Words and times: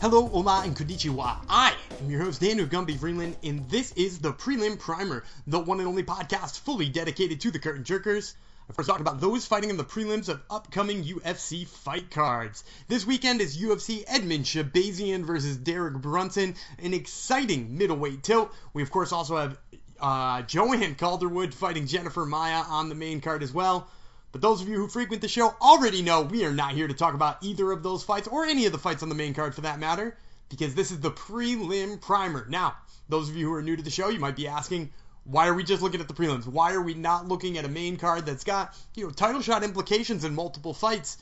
Hello, 0.00 0.30
Ola, 0.32 0.62
and 0.64 0.76
Konnichiwa. 0.76 1.38
I 1.48 1.74
am 2.00 2.08
your 2.08 2.22
host, 2.22 2.40
Daniel 2.40 2.68
Gumby 2.68 2.96
Freeland, 2.96 3.36
and 3.42 3.68
this 3.68 3.90
is 3.96 4.20
the 4.20 4.32
Prelim 4.32 4.78
Primer, 4.78 5.24
the 5.48 5.58
one 5.58 5.80
and 5.80 5.88
only 5.88 6.04
podcast 6.04 6.60
fully 6.60 6.88
dedicated 6.88 7.40
to 7.40 7.50
the 7.50 7.58
curtain 7.58 7.82
jerkers. 7.82 8.34
Of 8.68 8.76
first 8.76 8.88
talk 8.88 9.00
about 9.00 9.20
those 9.20 9.44
fighting 9.44 9.70
in 9.70 9.76
the 9.76 9.82
prelims 9.82 10.28
of 10.28 10.40
upcoming 10.48 11.02
UFC 11.02 11.66
fight 11.66 12.12
cards. 12.12 12.62
This 12.86 13.04
weekend 13.04 13.40
is 13.40 13.60
UFC 13.60 14.04
Edmen 14.04 14.44
Shahbazyan 14.44 15.24
versus 15.24 15.56
Derek 15.56 15.94
Brunson, 15.94 16.54
an 16.78 16.94
exciting 16.94 17.76
middleweight 17.76 18.22
tilt. 18.22 18.54
We, 18.72 18.82
of 18.82 18.92
course, 18.92 19.10
also 19.10 19.36
have 19.36 19.58
uh, 20.00 20.42
Joanne 20.42 20.94
Calderwood 20.94 21.52
fighting 21.52 21.88
Jennifer 21.88 22.24
Maia 22.24 22.62
on 22.62 22.88
the 22.88 22.94
main 22.94 23.20
card 23.20 23.42
as 23.42 23.52
well. 23.52 23.88
But 24.30 24.42
those 24.42 24.60
of 24.60 24.68
you 24.68 24.76
who 24.76 24.88
frequent 24.88 25.22
the 25.22 25.28
show 25.28 25.54
already 25.60 26.02
know 26.02 26.22
we 26.22 26.44
are 26.44 26.52
not 26.52 26.72
here 26.72 26.86
to 26.86 26.94
talk 26.94 27.14
about 27.14 27.42
either 27.42 27.72
of 27.72 27.82
those 27.82 28.04
fights 28.04 28.28
or 28.28 28.44
any 28.44 28.66
of 28.66 28.72
the 28.72 28.78
fights 28.78 29.02
on 29.02 29.08
the 29.08 29.14
main 29.14 29.34
card 29.34 29.54
for 29.54 29.62
that 29.62 29.78
matter, 29.78 30.16
because 30.48 30.74
this 30.74 30.90
is 30.90 31.00
the 31.00 31.10
prelim 31.10 32.00
primer. 32.00 32.46
Now, 32.48 32.76
those 33.08 33.30
of 33.30 33.36
you 33.36 33.46
who 33.46 33.54
are 33.54 33.62
new 33.62 33.76
to 33.76 33.82
the 33.82 33.90
show, 33.90 34.10
you 34.10 34.20
might 34.20 34.36
be 34.36 34.48
asking, 34.48 34.90
why 35.24 35.48
are 35.48 35.54
we 35.54 35.64
just 35.64 35.82
looking 35.82 36.00
at 36.00 36.08
the 36.08 36.14
prelims? 36.14 36.46
Why 36.46 36.72
are 36.72 36.82
we 36.82 36.94
not 36.94 37.28
looking 37.28 37.58
at 37.58 37.64
a 37.64 37.68
main 37.68 37.96
card 37.96 38.26
that's 38.26 38.44
got, 38.44 38.74
you 38.94 39.04
know, 39.04 39.10
title 39.10 39.42
shot 39.42 39.62
implications 39.62 40.24
in 40.24 40.34
multiple 40.34 40.74
fights? 40.74 41.18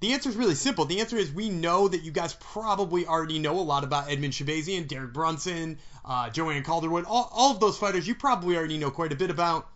The 0.00 0.12
answer 0.12 0.28
is 0.28 0.36
really 0.36 0.54
simple. 0.54 0.84
The 0.84 1.00
answer 1.00 1.16
is 1.16 1.32
we 1.32 1.48
know 1.48 1.88
that 1.88 2.02
you 2.02 2.10
guys 2.10 2.34
probably 2.34 3.06
already 3.06 3.38
know 3.38 3.58
a 3.58 3.62
lot 3.62 3.82
about 3.82 4.08
Edmen 4.08 4.30
Shahbazyan, 4.30 4.88
Derek 4.88 5.14
Brunson, 5.14 5.78
uh, 6.04 6.28
Joanne 6.28 6.62
Calderwood, 6.64 7.06
all, 7.06 7.30
all 7.32 7.52
of 7.52 7.60
those 7.60 7.78
fighters 7.78 8.06
you 8.06 8.14
probably 8.14 8.56
already 8.56 8.76
know 8.76 8.90
quite 8.90 9.12
a 9.12 9.16
bit 9.16 9.30
about 9.30 9.66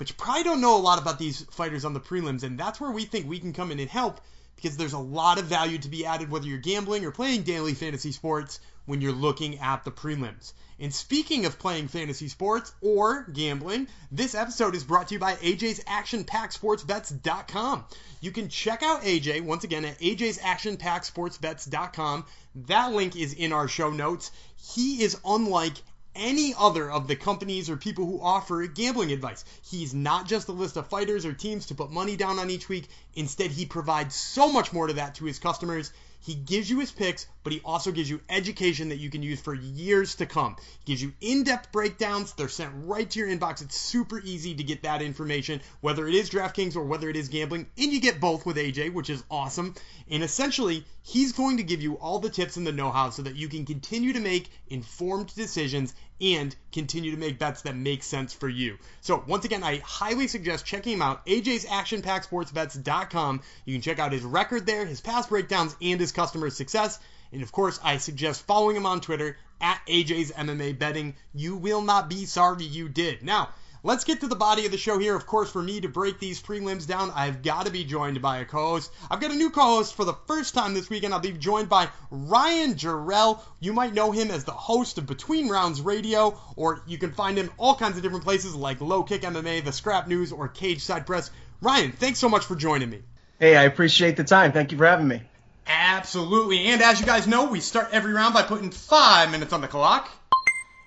but 0.00 0.08
you 0.08 0.14
probably 0.16 0.44
don't 0.44 0.62
know 0.62 0.78
a 0.78 0.80
lot 0.80 0.98
about 0.98 1.18
these 1.18 1.42
fighters 1.50 1.84
on 1.84 1.92
the 1.92 2.00
prelims, 2.00 2.42
and 2.42 2.58
that's 2.58 2.80
where 2.80 2.90
we 2.90 3.04
think 3.04 3.28
we 3.28 3.38
can 3.38 3.52
come 3.52 3.70
in 3.70 3.78
and 3.78 3.90
help 3.90 4.18
because 4.56 4.78
there's 4.78 4.94
a 4.94 4.98
lot 4.98 5.38
of 5.38 5.44
value 5.44 5.76
to 5.76 5.88
be 5.88 6.06
added 6.06 6.30
whether 6.30 6.46
you're 6.46 6.56
gambling 6.56 7.04
or 7.04 7.10
playing 7.10 7.42
daily 7.42 7.74
fantasy 7.74 8.10
sports 8.10 8.60
when 8.86 9.02
you're 9.02 9.12
looking 9.12 9.58
at 9.58 9.84
the 9.84 9.90
prelims. 9.90 10.54
And 10.78 10.94
speaking 10.94 11.44
of 11.44 11.58
playing 11.58 11.88
fantasy 11.88 12.28
sports 12.28 12.72
or 12.80 13.24
gambling, 13.24 13.88
this 14.10 14.34
episode 14.34 14.74
is 14.74 14.84
brought 14.84 15.08
to 15.08 15.14
you 15.16 15.20
by 15.20 15.34
AJ's 15.34 15.84
Action 15.86 16.24
Pack 16.24 16.52
ActionPackSportsBets.com. 16.52 17.84
You 18.22 18.30
can 18.30 18.48
check 18.48 18.82
out 18.82 19.02
AJ 19.02 19.42
once 19.42 19.64
again 19.64 19.84
at 19.84 19.98
AJ's 19.98 20.38
Action 20.42 20.78
Pack 20.78 21.02
ActionPackSportsBets.com. 21.02 22.24
That 22.54 22.92
link 22.94 23.16
is 23.16 23.34
in 23.34 23.52
our 23.52 23.68
show 23.68 23.90
notes. 23.90 24.30
He 24.56 25.02
is 25.02 25.18
unlike 25.26 25.74
any 26.14 26.54
other 26.58 26.90
of 26.90 27.06
the 27.08 27.16
companies 27.16 27.70
or 27.70 27.76
people 27.76 28.06
who 28.06 28.20
offer 28.20 28.66
gambling 28.66 29.12
advice. 29.12 29.44
He's 29.62 29.94
not 29.94 30.26
just 30.26 30.48
a 30.48 30.52
list 30.52 30.76
of 30.76 30.88
fighters 30.88 31.24
or 31.24 31.32
teams 31.32 31.66
to 31.66 31.74
put 31.74 31.90
money 31.90 32.16
down 32.16 32.38
on 32.38 32.50
each 32.50 32.68
week. 32.68 32.88
Instead, 33.14 33.50
he 33.50 33.66
provides 33.66 34.14
so 34.14 34.52
much 34.52 34.72
more 34.72 34.86
to 34.86 34.94
that 34.94 35.16
to 35.16 35.24
his 35.24 35.38
customers. 35.38 35.92
He 36.22 36.34
gives 36.34 36.68
you 36.68 36.80
his 36.80 36.92
picks, 36.92 37.26
but 37.42 37.52
he 37.52 37.60
also 37.64 37.92
gives 37.92 38.10
you 38.10 38.20
education 38.28 38.90
that 38.90 38.98
you 38.98 39.08
can 39.08 39.22
use 39.22 39.40
for 39.40 39.54
years 39.54 40.16
to 40.16 40.26
come. 40.26 40.56
He 40.84 40.92
gives 40.92 41.02
you 41.02 41.14
in 41.20 41.44
depth 41.44 41.72
breakdowns. 41.72 42.34
They're 42.34 42.48
sent 42.48 42.72
right 42.74 43.08
to 43.10 43.18
your 43.18 43.28
inbox. 43.28 43.62
It's 43.62 43.76
super 43.76 44.20
easy 44.20 44.54
to 44.54 44.62
get 44.62 44.82
that 44.82 45.00
information, 45.00 45.62
whether 45.80 46.06
it 46.06 46.14
is 46.14 46.28
DraftKings 46.28 46.76
or 46.76 46.84
whether 46.84 47.08
it 47.08 47.16
is 47.16 47.28
gambling. 47.28 47.66
And 47.78 47.92
you 47.92 48.00
get 48.00 48.20
both 48.20 48.44
with 48.44 48.56
AJ, 48.56 48.92
which 48.92 49.08
is 49.08 49.24
awesome. 49.30 49.74
And 50.10 50.22
essentially, 50.22 50.84
he's 51.02 51.32
going 51.32 51.56
to 51.56 51.62
give 51.62 51.80
you 51.80 51.94
all 51.94 52.18
the 52.18 52.28
tips 52.28 52.56
and 52.56 52.66
the 52.66 52.72
know 52.72 52.90
how 52.90 53.10
so 53.10 53.22
that 53.22 53.36
you 53.36 53.48
can 53.48 53.64
continue 53.64 54.12
to 54.12 54.20
make 54.20 54.50
informed 54.68 55.34
decisions 55.34 55.94
and 56.20 56.54
continue 56.72 57.10
to 57.10 57.16
make 57.16 57.38
bets 57.38 57.62
that 57.62 57.76
make 57.76 58.02
sense 58.02 58.32
for 58.32 58.48
you. 58.48 58.78
So, 59.00 59.24
once 59.26 59.44
again, 59.44 59.62
I 59.62 59.78
highly 59.78 60.28
suggest 60.28 60.66
checking 60.66 60.94
him 60.94 61.02
out. 61.02 61.24
AJ's 61.26 61.64
ActionPackSportsBets.com. 61.64 63.42
You 63.64 63.74
can 63.74 63.82
check 63.82 63.98
out 63.98 64.12
his 64.12 64.22
record 64.22 64.66
there, 64.66 64.84
his 64.86 65.00
past 65.00 65.28
breakdowns, 65.28 65.76
and 65.80 66.00
his 66.00 66.12
customer 66.12 66.50
success. 66.50 66.98
And 67.32 67.42
of 67.42 67.52
course, 67.52 67.78
I 67.82 67.98
suggest 67.98 68.46
following 68.46 68.76
him 68.76 68.86
on 68.86 69.00
Twitter 69.00 69.36
at 69.60 69.80
AJ's 69.86 70.32
MMA 70.32 70.78
Betting. 70.78 71.14
You 71.34 71.56
will 71.56 71.82
not 71.82 72.08
be 72.08 72.24
sorry 72.26 72.64
you 72.64 72.88
did. 72.88 73.22
Now, 73.22 73.50
let's 73.82 74.04
get 74.04 74.20
to 74.20 74.28
the 74.28 74.36
body 74.36 74.66
of 74.66 74.72
the 74.72 74.78
show 74.78 74.98
here. 74.98 75.14
Of 75.14 75.26
course, 75.26 75.50
for 75.50 75.62
me 75.62 75.80
to 75.80 75.88
break 75.88 76.18
these 76.18 76.42
prelims 76.42 76.86
down, 76.86 77.12
I've 77.14 77.42
got 77.42 77.66
to 77.66 77.72
be 77.72 77.84
joined 77.84 78.20
by 78.20 78.38
a 78.38 78.44
co-host. 78.44 78.92
I've 79.10 79.20
got 79.20 79.30
a 79.30 79.36
new 79.36 79.50
co-host 79.50 79.94
for 79.94 80.04
the 80.04 80.16
first 80.26 80.54
time 80.54 80.74
this 80.74 80.90
weekend. 80.90 81.14
I'll 81.14 81.20
be 81.20 81.32
joined 81.32 81.68
by 81.68 81.88
Ryan 82.10 82.74
Jarrell. 82.74 83.40
You 83.60 83.72
might 83.72 83.94
know 83.94 84.12
him 84.12 84.30
as 84.30 84.44
the 84.44 84.52
host 84.52 84.98
of 84.98 85.06
Between 85.06 85.48
Rounds 85.48 85.80
Radio, 85.80 86.38
or 86.56 86.82
you 86.86 86.98
can 86.98 87.12
find 87.12 87.38
him 87.38 87.50
all 87.58 87.74
kinds 87.74 87.96
of 87.96 88.02
different 88.02 88.24
places 88.24 88.54
like 88.54 88.80
Low 88.80 89.02
Kick 89.02 89.22
MMA, 89.22 89.64
The 89.64 89.72
Scrap 89.72 90.08
News, 90.08 90.32
or 90.32 90.48
Cage 90.48 90.82
Side 90.82 91.06
Press. 91.06 91.30
Ryan, 91.62 91.92
thanks 91.92 92.18
so 92.18 92.28
much 92.28 92.44
for 92.44 92.56
joining 92.56 92.90
me. 92.90 93.02
Hey, 93.38 93.56
I 93.56 93.62
appreciate 93.64 94.16
the 94.16 94.24
time. 94.24 94.52
Thank 94.52 94.72
you 94.72 94.78
for 94.78 94.86
having 94.86 95.08
me. 95.08 95.22
Absolutely. 95.66 96.66
And 96.66 96.82
as 96.82 97.00
you 97.00 97.06
guys 97.06 97.26
know, 97.26 97.46
we 97.46 97.60
start 97.60 97.90
every 97.92 98.12
round 98.12 98.34
by 98.34 98.42
putting 98.42 98.70
five 98.70 99.30
minutes 99.30 99.52
on 99.52 99.60
the 99.60 99.68
clock. 99.68 100.10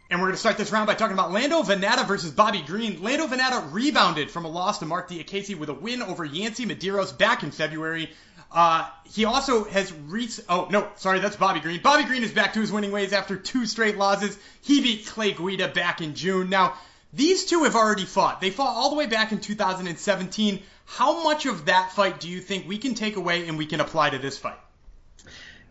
And 0.10 0.20
we're 0.20 0.28
going 0.28 0.36
to 0.36 0.40
start 0.40 0.58
this 0.58 0.72
round 0.72 0.86
by 0.86 0.94
talking 0.94 1.14
about 1.14 1.32
Lando 1.32 1.64
Vannata 1.64 2.08
versus 2.08 2.32
Bobby 2.32 2.62
Green. 2.62 3.02
Lando 3.02 3.26
Vannata 3.26 3.72
rebounded 3.72 4.30
from 4.30 4.46
a 4.46 4.50
loss 4.50 4.80
to 4.80 4.86
Marc 4.86 5.10
Diakiese 5.10 5.58
with 5.58 5.70
a 5.70 5.74
win 5.74 6.02
over 6.02 6.24
Yancy 6.24 6.66
Medeiros 6.66 7.18
back 7.18 7.42
in 7.42 7.52
February. 7.52 8.12
Uh, 8.52 8.88
he 9.06 9.26
also 9.26 9.64
has 9.64 9.92
reached. 9.92 10.42
Oh 10.48 10.68
no, 10.70 10.88
sorry, 10.98 11.20
that's 11.20 11.36
Bobby 11.36 11.60
Green. 11.60 11.82
Bobby 11.82 12.04
Green 12.04 12.22
is 12.22 12.32
back 12.32 12.54
to 12.54 12.60
his 12.60 12.72
winning 12.72 12.92
ways 12.92 13.12
after 13.12 13.36
two 13.36 13.66
straight 13.66 13.98
losses. 13.98 14.38
He 14.62 14.82
beat 14.82 15.08
Clay 15.08 15.32
Guida 15.32 15.70
back 15.70 16.02
in 16.02 16.14
June. 16.14 16.50
Now 16.50 16.76
these 17.12 17.46
two 17.46 17.64
have 17.64 17.76
already 17.76 18.06
fought. 18.06 18.42
They 18.42 18.52
fought 18.52 18.76
all 18.76 18.92
the 18.92 18.96
way 18.96 19.08
back 19.08 19.32
in 19.32 19.40
2017. 19.40 20.62
How 20.86 21.24
much 21.24 21.48
of 21.48 21.66
that 21.66 21.94
fight 21.94 22.20
do 22.20 22.30
you 22.30 22.40
think 22.42 22.68
we 22.68 22.78
can 22.78 22.94
take 22.94 23.16
away 23.16 23.48
and 23.48 23.58
we 23.58 23.66
can 23.66 23.80
apply 23.80 24.12
to 24.12 24.20
this 24.20 24.38
fight? 24.38 24.60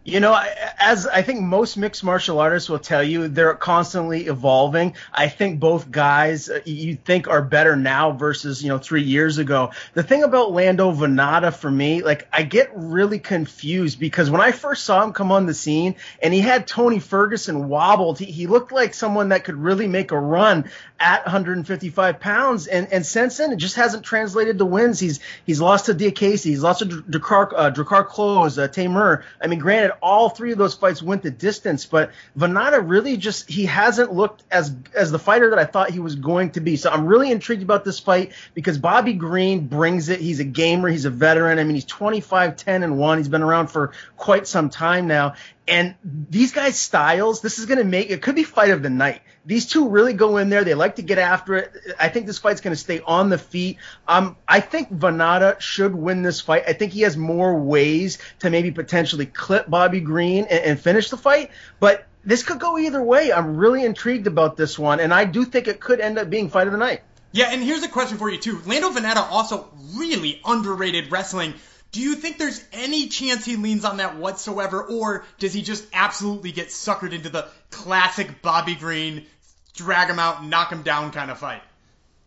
You 0.05 0.19
know, 0.19 0.37
as 0.81 1.07
I 1.07 1.23
think 1.23 1.43
most 1.43 1.77
mixed 1.77 2.03
martial 2.03 2.41
artists 2.41 2.69
will 2.69 2.81
tell 2.81 3.05
you, 3.05 3.29
they're 3.29 3.55
constantly 3.55 4.27
evolving. 4.27 4.97
I 5.13 5.29
think 5.29 5.61
both 5.61 5.93
guys 5.93 6.51
uh, 6.51 6.59
you 6.65 6.97
think 6.97 7.29
are 7.29 7.41
better 7.41 7.77
now 7.77 8.11
versus, 8.11 8.65
you 8.65 8.69
know, 8.69 8.79
three 8.79 9.05
years 9.05 9.39
ago. 9.39 9.71
The 9.95 10.03
thing 10.03 10.25
about 10.25 10.51
Lando 10.51 10.91
Vannata 10.91 11.55
for 11.55 11.71
me, 11.71 12.03
like, 12.03 12.27
I 12.33 12.43
get 12.43 12.73
really 12.75 13.21
confused 13.21 14.01
because 14.01 14.29
when 14.29 14.41
I 14.41 14.51
first 14.51 14.83
saw 14.83 15.05
him 15.05 15.13
come 15.13 15.31
on 15.31 15.47
the 15.47 15.55
scene 15.55 15.95
and 16.21 16.35
he 16.35 16.41
had 16.41 16.67
Tony 16.67 16.99
Ferguson 16.99 17.69
wobbled, 17.69 18.19
he, 18.19 18.25
he 18.25 18.49
looked 18.49 18.73
like 18.73 18.95
someone 18.95 19.29
that 19.29 19.45
could 19.45 19.57
really 19.57 19.87
make 19.87 20.11
a 20.11 20.19
run 20.19 20.69
at 21.03 21.25
155 21.27 22.21
pounds. 22.21 22.69
And, 22.69 22.93
and 22.93 23.05
since 23.05 23.37
then, 23.37 23.51
it 23.51 23.57
just 23.57 23.75
hasn't 23.75 24.05
translated 24.05 24.59
to 24.59 24.65
wins. 24.65 25.01
He's, 25.01 25.19
he's 25.45 25.61
lost 25.61 25.87
to 25.87 25.95
Diakiese. 25.95 26.45
He's 26.45 26.63
lost 26.63 26.79
to 26.79 26.87
Drakkar, 26.87 27.53
uh, 27.55 27.71
Klose, 27.73 28.63
uh, 28.63 28.69
Teymur. 28.69 29.25
I 29.41 29.49
mean, 29.49 29.59
granted, 29.59 29.95
all 30.01 30.29
three 30.29 30.53
of 30.53 30.59
those 30.59 30.75
fights 30.75 31.03
went 31.03 31.25
the 31.25 31.33
distance, 31.33 31.85
but 31.85 32.13
Vannata 32.39 32.89
really 32.89 33.17
just 33.17 33.51
he 33.51 33.65
hasn't 33.67 34.13
looked 34.13 34.45
as 34.51 34.75
as 34.95 35.11
the 35.11 35.19
fighter 35.19 35.51
that 35.51 35.59
I 35.59 35.65
thought 35.65 35.91
he 35.91 35.99
was 35.99 36.15
going 36.15 36.53
to 36.53 36.61
be. 36.61 36.77
So 36.77 36.91
I'm 36.91 37.07
really 37.07 37.33
intrigued 37.33 37.63
about 37.63 37.85
this 37.85 37.99
fight 37.99 38.33
because 38.55 38.79
Bobby 38.79 39.15
Green 39.15 39.67
brings 39.67 40.09
it. 40.09 40.21
He's 40.21 40.39
a 40.39 40.45
gamer, 40.45 40.89
he's 40.89 41.05
a 41.05 41.11
veteran. 41.11 41.59
I 41.59 41.65
mean, 41.65 41.75
he's 41.75 41.85
25 41.85 42.57
10 42.57 42.83
and 42.85 42.97
1. 42.97 43.19
He's 43.19 43.29
been 43.29 43.43
around 43.43 43.69
for 43.69 43.93
quite 44.17 44.47
some 44.47 44.71
time 44.71 45.09
now. 45.09 45.35
And 45.69 45.95
these 46.03 46.53
guys' 46.53 46.77
styles, 46.77 47.41
this 47.41 47.61
is 47.61 47.67
going 47.67 47.79
to 47.79 47.85
make 47.85 48.11
it 48.11 48.21
could 48.21 48.35
be 48.35 48.43
fight 48.43 48.71
of 48.71 48.83
the 48.83 48.91
night. 48.91 49.23
These 49.47 49.67
two 49.67 49.89
really 49.89 50.13
go 50.13 50.37
in 50.39 50.49
there. 50.49 50.65
They 50.65 50.75
like 50.75 50.97
to 50.97 51.03
get 51.03 51.19
after 51.19 51.55
it. 51.55 51.73
I 52.01 52.09
think 52.09 52.27
this 52.27 52.39
fight's 52.39 52.61
going 52.61 52.75
to 52.75 52.81
stay 52.81 53.01
on 53.01 53.29
the 53.29 53.39
feet. 53.39 53.79
Um, 54.09 54.37
I 54.47 54.61
think 54.61 54.93
Vannata 54.93 55.61
should 55.61 55.95
win 55.95 56.23
this 56.23 56.41
fight. 56.41 56.65
I 56.67 56.73
think 56.73 56.93
he 56.93 57.03
has 57.03 57.17
more 57.17 57.55
ways 57.55 58.19
to 58.41 58.51
maybe 58.51 58.73
potentially 58.73 59.27
clip 59.27 59.71
Bobby 59.71 60.01
Green 60.01 60.47
and, 60.51 60.65
and 60.65 60.81
finish 60.81 61.11
the 61.11 61.17
fight. 61.17 61.51
But 61.79 62.07
this 62.25 62.43
could 62.43 62.59
go 62.59 62.79
either 62.79 63.03
way. 63.03 63.33
I'm 63.33 63.57
really 63.57 63.85
intrigued 63.85 64.27
about 64.27 64.57
this 64.57 64.79
one, 64.79 65.01
and 65.01 65.15
I 65.15 65.25
do 65.25 65.45
think 65.45 65.69
it 65.69 65.81
could 65.81 66.01
end 66.01 66.19
up 66.19 66.29
being 66.31 66.51
fight 66.51 66.67
of 66.67 66.73
the 66.73 66.79
night. 66.79 67.03
Yeah, 67.33 67.47
and 67.51 67.63
here's 67.63 67.83
a 67.83 67.89
question 67.89 68.19
for 68.19 68.29
you 68.31 68.39
too. 68.39 68.61
Lando 68.67 68.91
Vannata 68.91 69.31
also 69.31 69.69
really 69.95 70.41
underrated 70.45 71.11
wrestling. 71.11 71.55
Do 71.93 72.01
you 72.01 72.15
think 72.15 72.39
there's 72.39 72.63
any 72.73 73.09
chance 73.09 73.45
he 73.45 73.57
leans 73.57 73.85
on 73.85 73.99
that 73.99 74.17
whatsoever, 74.17 74.83
or 74.83 75.25
does 75.39 75.53
he 75.53 75.61
just 75.63 75.85
absolutely 75.93 76.51
get 76.51 76.69
suckered 76.69 77.13
into 77.13 77.29
the 77.29 77.47
classic 77.71 78.41
Bobby 78.41 78.75
Green, 78.75 79.27
drag 79.75 80.09
him 80.09 80.19
out, 80.19 80.45
knock 80.45 80.73
him 80.73 80.83
down 80.83 81.13
kind 81.13 81.31
of 81.31 81.39
fight? 81.39 81.63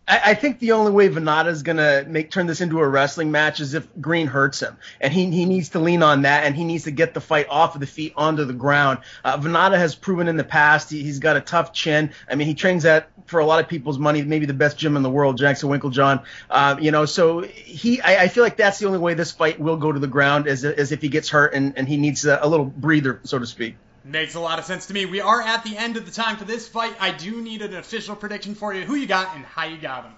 I, 0.07 0.22
I 0.25 0.34
think 0.34 0.60
the 0.60 0.74
only 0.74 0.92
way 0.92 1.10
Vannata 1.10 1.48
is 1.48 1.63
gonna 1.63 2.06
make 2.07 2.31
turn 2.31 2.48
this 2.48 2.62
into 2.62 2.80
a 2.80 2.88
wrestling 2.88 3.31
match 3.31 3.60
is 3.60 3.74
if 3.74 3.88
Green 4.00 4.28
hurts 4.28 4.62
him, 4.62 4.78
and 5.02 5.12
he 5.12 5.30
he 5.31 5.46
needs 5.46 5.69
to 5.69 5.80
lean 5.80 6.04
on 6.04 6.24
that, 6.24 6.44
and 6.44 6.56
he 6.56 6.63
needs 6.63 6.84
to 6.86 6.92
get 6.92 7.13
the 7.13 7.22
fight 7.22 7.48
off 7.50 7.75
of 7.75 7.81
the 7.81 7.88
feet 7.88 8.13
onto 8.16 8.46
the 8.46 8.54
ground. 8.54 9.00
Uh, 9.24 9.38
Vannata 9.38 9.78
has 9.78 9.96
proven 9.96 10.28
in 10.28 10.38
the 10.38 10.44
past 10.44 10.90
he, 10.90 11.06
has 11.07 11.19
got 11.19 11.38
a 11.38 11.42
tough 11.42 11.74
chin. 11.74 12.12
I 12.30 12.36
mean, 12.36 12.48
he 12.48 12.54
trains 12.54 12.86
at 12.86 13.10
for 13.25 13.40
a 13.40 13.46
lot 13.46 13.60
of 13.60 13.68
people's 13.68 13.98
money, 13.98 14.22
maybe 14.22 14.46
the 14.46 14.54
best 14.54 14.78
gym 14.78 14.96
in 14.96 15.04
the 15.04 15.10
world, 15.10 15.38
Jackson 15.38 15.69
Winkeljohn. 15.69 16.24
Uh, 16.50 16.75
you 16.80 16.92
know, 16.92 17.06
so 17.06 17.42
he 17.42 18.01
I, 18.01 18.24
I, 18.24 18.28
feel 18.28 18.44
like 18.44 18.58
that's 18.58 18.78
the 18.78 18.86
only 18.86 19.00
way 19.00 19.16
this 19.16 19.31
fight 19.31 19.60
will 19.60 19.78
go 19.78 19.92
to 19.92 20.00
the 20.00 20.08
ground 20.08 20.48
is, 20.48 20.63
is 20.63 20.92
if 20.92 21.01
he 21.01 21.10
gets 21.10 21.30
hurt 21.30 21.54
and, 21.54 21.74
and 21.78 21.88
he 21.88 21.98
needs 21.98 22.25
a, 22.25 22.40
a 22.42 22.48
little 22.48 22.66
breather, 22.66 23.19
so 23.24 23.40
to 23.40 23.48
speak. 23.48 23.75
Makes 24.07 24.36
a 24.36 24.40
lot 24.40 24.60
of 24.60 24.66
sense 24.66 24.86
to 24.86 24.94
me. 24.94 25.07
We 25.07 25.19
are 25.19 25.42
at 25.42 25.63
the 25.63 25.75
end 25.75 25.98
of 25.98 26.06
the 26.06 26.12
time 26.12 26.38
for 26.38 26.46
this 26.46 26.68
fight. 26.68 26.96
I 27.00 27.10
do 27.10 27.42
need 27.42 27.63
an 27.63 27.75
official 27.75 28.16
prediction 28.16 28.54
for 28.54 28.72
you. 28.72 28.84
Who 28.84 28.94
you 28.94 29.07
got 29.07 29.36
and 29.36 29.44
how 29.44 29.66
you 29.66 29.78
got 29.78 30.04
him? 30.04 30.13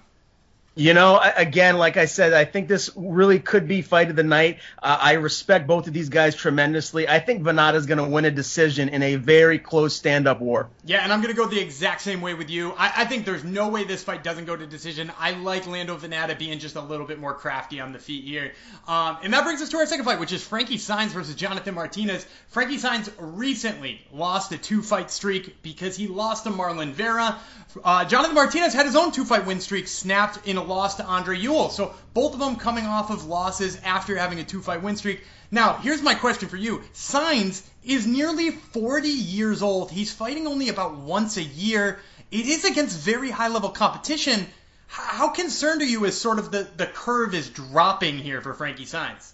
You 0.78 0.94
know, 0.94 1.20
again, 1.36 1.76
like 1.76 1.96
I 1.96 2.04
said, 2.04 2.32
I 2.32 2.44
think 2.44 2.68
this 2.68 2.88
really 2.94 3.40
could 3.40 3.66
be 3.66 3.82
fight 3.82 4.10
of 4.10 4.16
the 4.16 4.22
night. 4.22 4.60
Uh, 4.80 4.96
I 5.00 5.14
respect 5.14 5.66
both 5.66 5.88
of 5.88 5.92
these 5.92 6.08
guys 6.08 6.36
tremendously. 6.36 7.08
I 7.08 7.18
think 7.18 7.42
Vannata 7.42 7.74
is 7.74 7.86
going 7.86 7.98
to 7.98 8.04
win 8.04 8.24
a 8.26 8.30
decision 8.30 8.88
in 8.88 9.02
a 9.02 9.16
very 9.16 9.58
close 9.58 9.96
stand-up 9.96 10.40
war. 10.40 10.70
Yeah, 10.84 11.02
and 11.02 11.12
I'm 11.12 11.20
going 11.20 11.34
to 11.34 11.36
go 11.36 11.48
the 11.48 11.58
exact 11.58 12.02
same 12.02 12.20
way 12.20 12.34
with 12.34 12.48
you. 12.48 12.74
I, 12.78 12.92
I, 12.98 13.04
think 13.06 13.24
there's 13.24 13.42
no 13.42 13.70
way 13.70 13.82
this 13.82 14.04
fight 14.04 14.22
doesn't 14.22 14.44
go 14.44 14.54
to 14.54 14.68
decision. 14.68 15.10
I 15.18 15.32
like 15.32 15.66
Lando 15.66 15.96
Vannata 15.98 16.38
being 16.38 16.60
just 16.60 16.76
a 16.76 16.80
little 16.80 17.06
bit 17.06 17.18
more 17.18 17.34
crafty 17.34 17.80
on 17.80 17.92
the 17.92 17.98
feet 17.98 18.22
here. 18.22 18.52
Um, 18.86 19.18
and 19.24 19.32
that 19.32 19.42
brings 19.42 19.60
us 19.60 19.70
to 19.70 19.78
our 19.78 19.86
second 19.86 20.04
fight, 20.04 20.20
which 20.20 20.32
is 20.32 20.44
Frankie 20.44 20.78
Saenz 20.78 21.08
versus 21.08 21.34
Jonathan 21.34 21.74
Martinez. 21.74 22.24
Frankie 22.50 22.76
Saenz 22.76 23.10
recently 23.18 24.00
lost 24.12 24.52
a 24.52 24.58
two-fight 24.58 25.10
streak 25.10 25.60
because 25.60 25.96
he 25.96 26.06
lost 26.06 26.44
to 26.44 26.50
Marlon 26.50 26.92
Vera. 26.92 27.36
Uh, 27.82 28.04
Jonathan 28.04 28.36
Martinez 28.36 28.72
had 28.72 28.86
his 28.86 28.94
own 28.94 29.10
two-fight 29.10 29.44
win 29.44 29.58
streak 29.58 29.88
snapped 29.88 30.46
in 30.46 30.56
a 30.56 30.67
loss 30.68 30.96
to 30.96 31.04
Andre 31.04 31.38
Ewell. 31.38 31.70
So 31.70 31.94
both 32.14 32.34
of 32.34 32.40
them 32.40 32.56
coming 32.56 32.86
off 32.86 33.10
of 33.10 33.26
losses 33.26 33.78
after 33.84 34.16
having 34.16 34.38
a 34.38 34.44
two 34.44 34.62
fight 34.62 34.82
win 34.82 34.96
streak. 34.96 35.22
Now, 35.50 35.74
here's 35.74 36.02
my 36.02 36.14
question 36.14 36.48
for 36.48 36.56
you. 36.56 36.82
Saenz 36.94 37.62
is 37.82 38.06
nearly 38.06 38.50
40 38.50 39.08
years 39.08 39.62
old. 39.62 39.90
He's 39.90 40.12
fighting 40.12 40.46
only 40.46 40.68
about 40.68 40.96
once 40.96 41.36
a 41.36 41.42
year. 41.42 41.98
It 42.30 42.46
is 42.46 42.64
against 42.64 42.98
very 42.98 43.30
high 43.30 43.48
level 43.48 43.70
competition. 43.70 44.46
How 44.86 45.28
concerned 45.28 45.82
are 45.82 45.86
you 45.86 46.04
as 46.06 46.18
sort 46.18 46.38
of 46.38 46.50
the, 46.50 46.68
the 46.76 46.86
curve 46.86 47.34
is 47.34 47.48
dropping 47.48 48.18
here 48.18 48.40
for 48.40 48.54
Frankie 48.54 48.84
Saenz? 48.84 49.32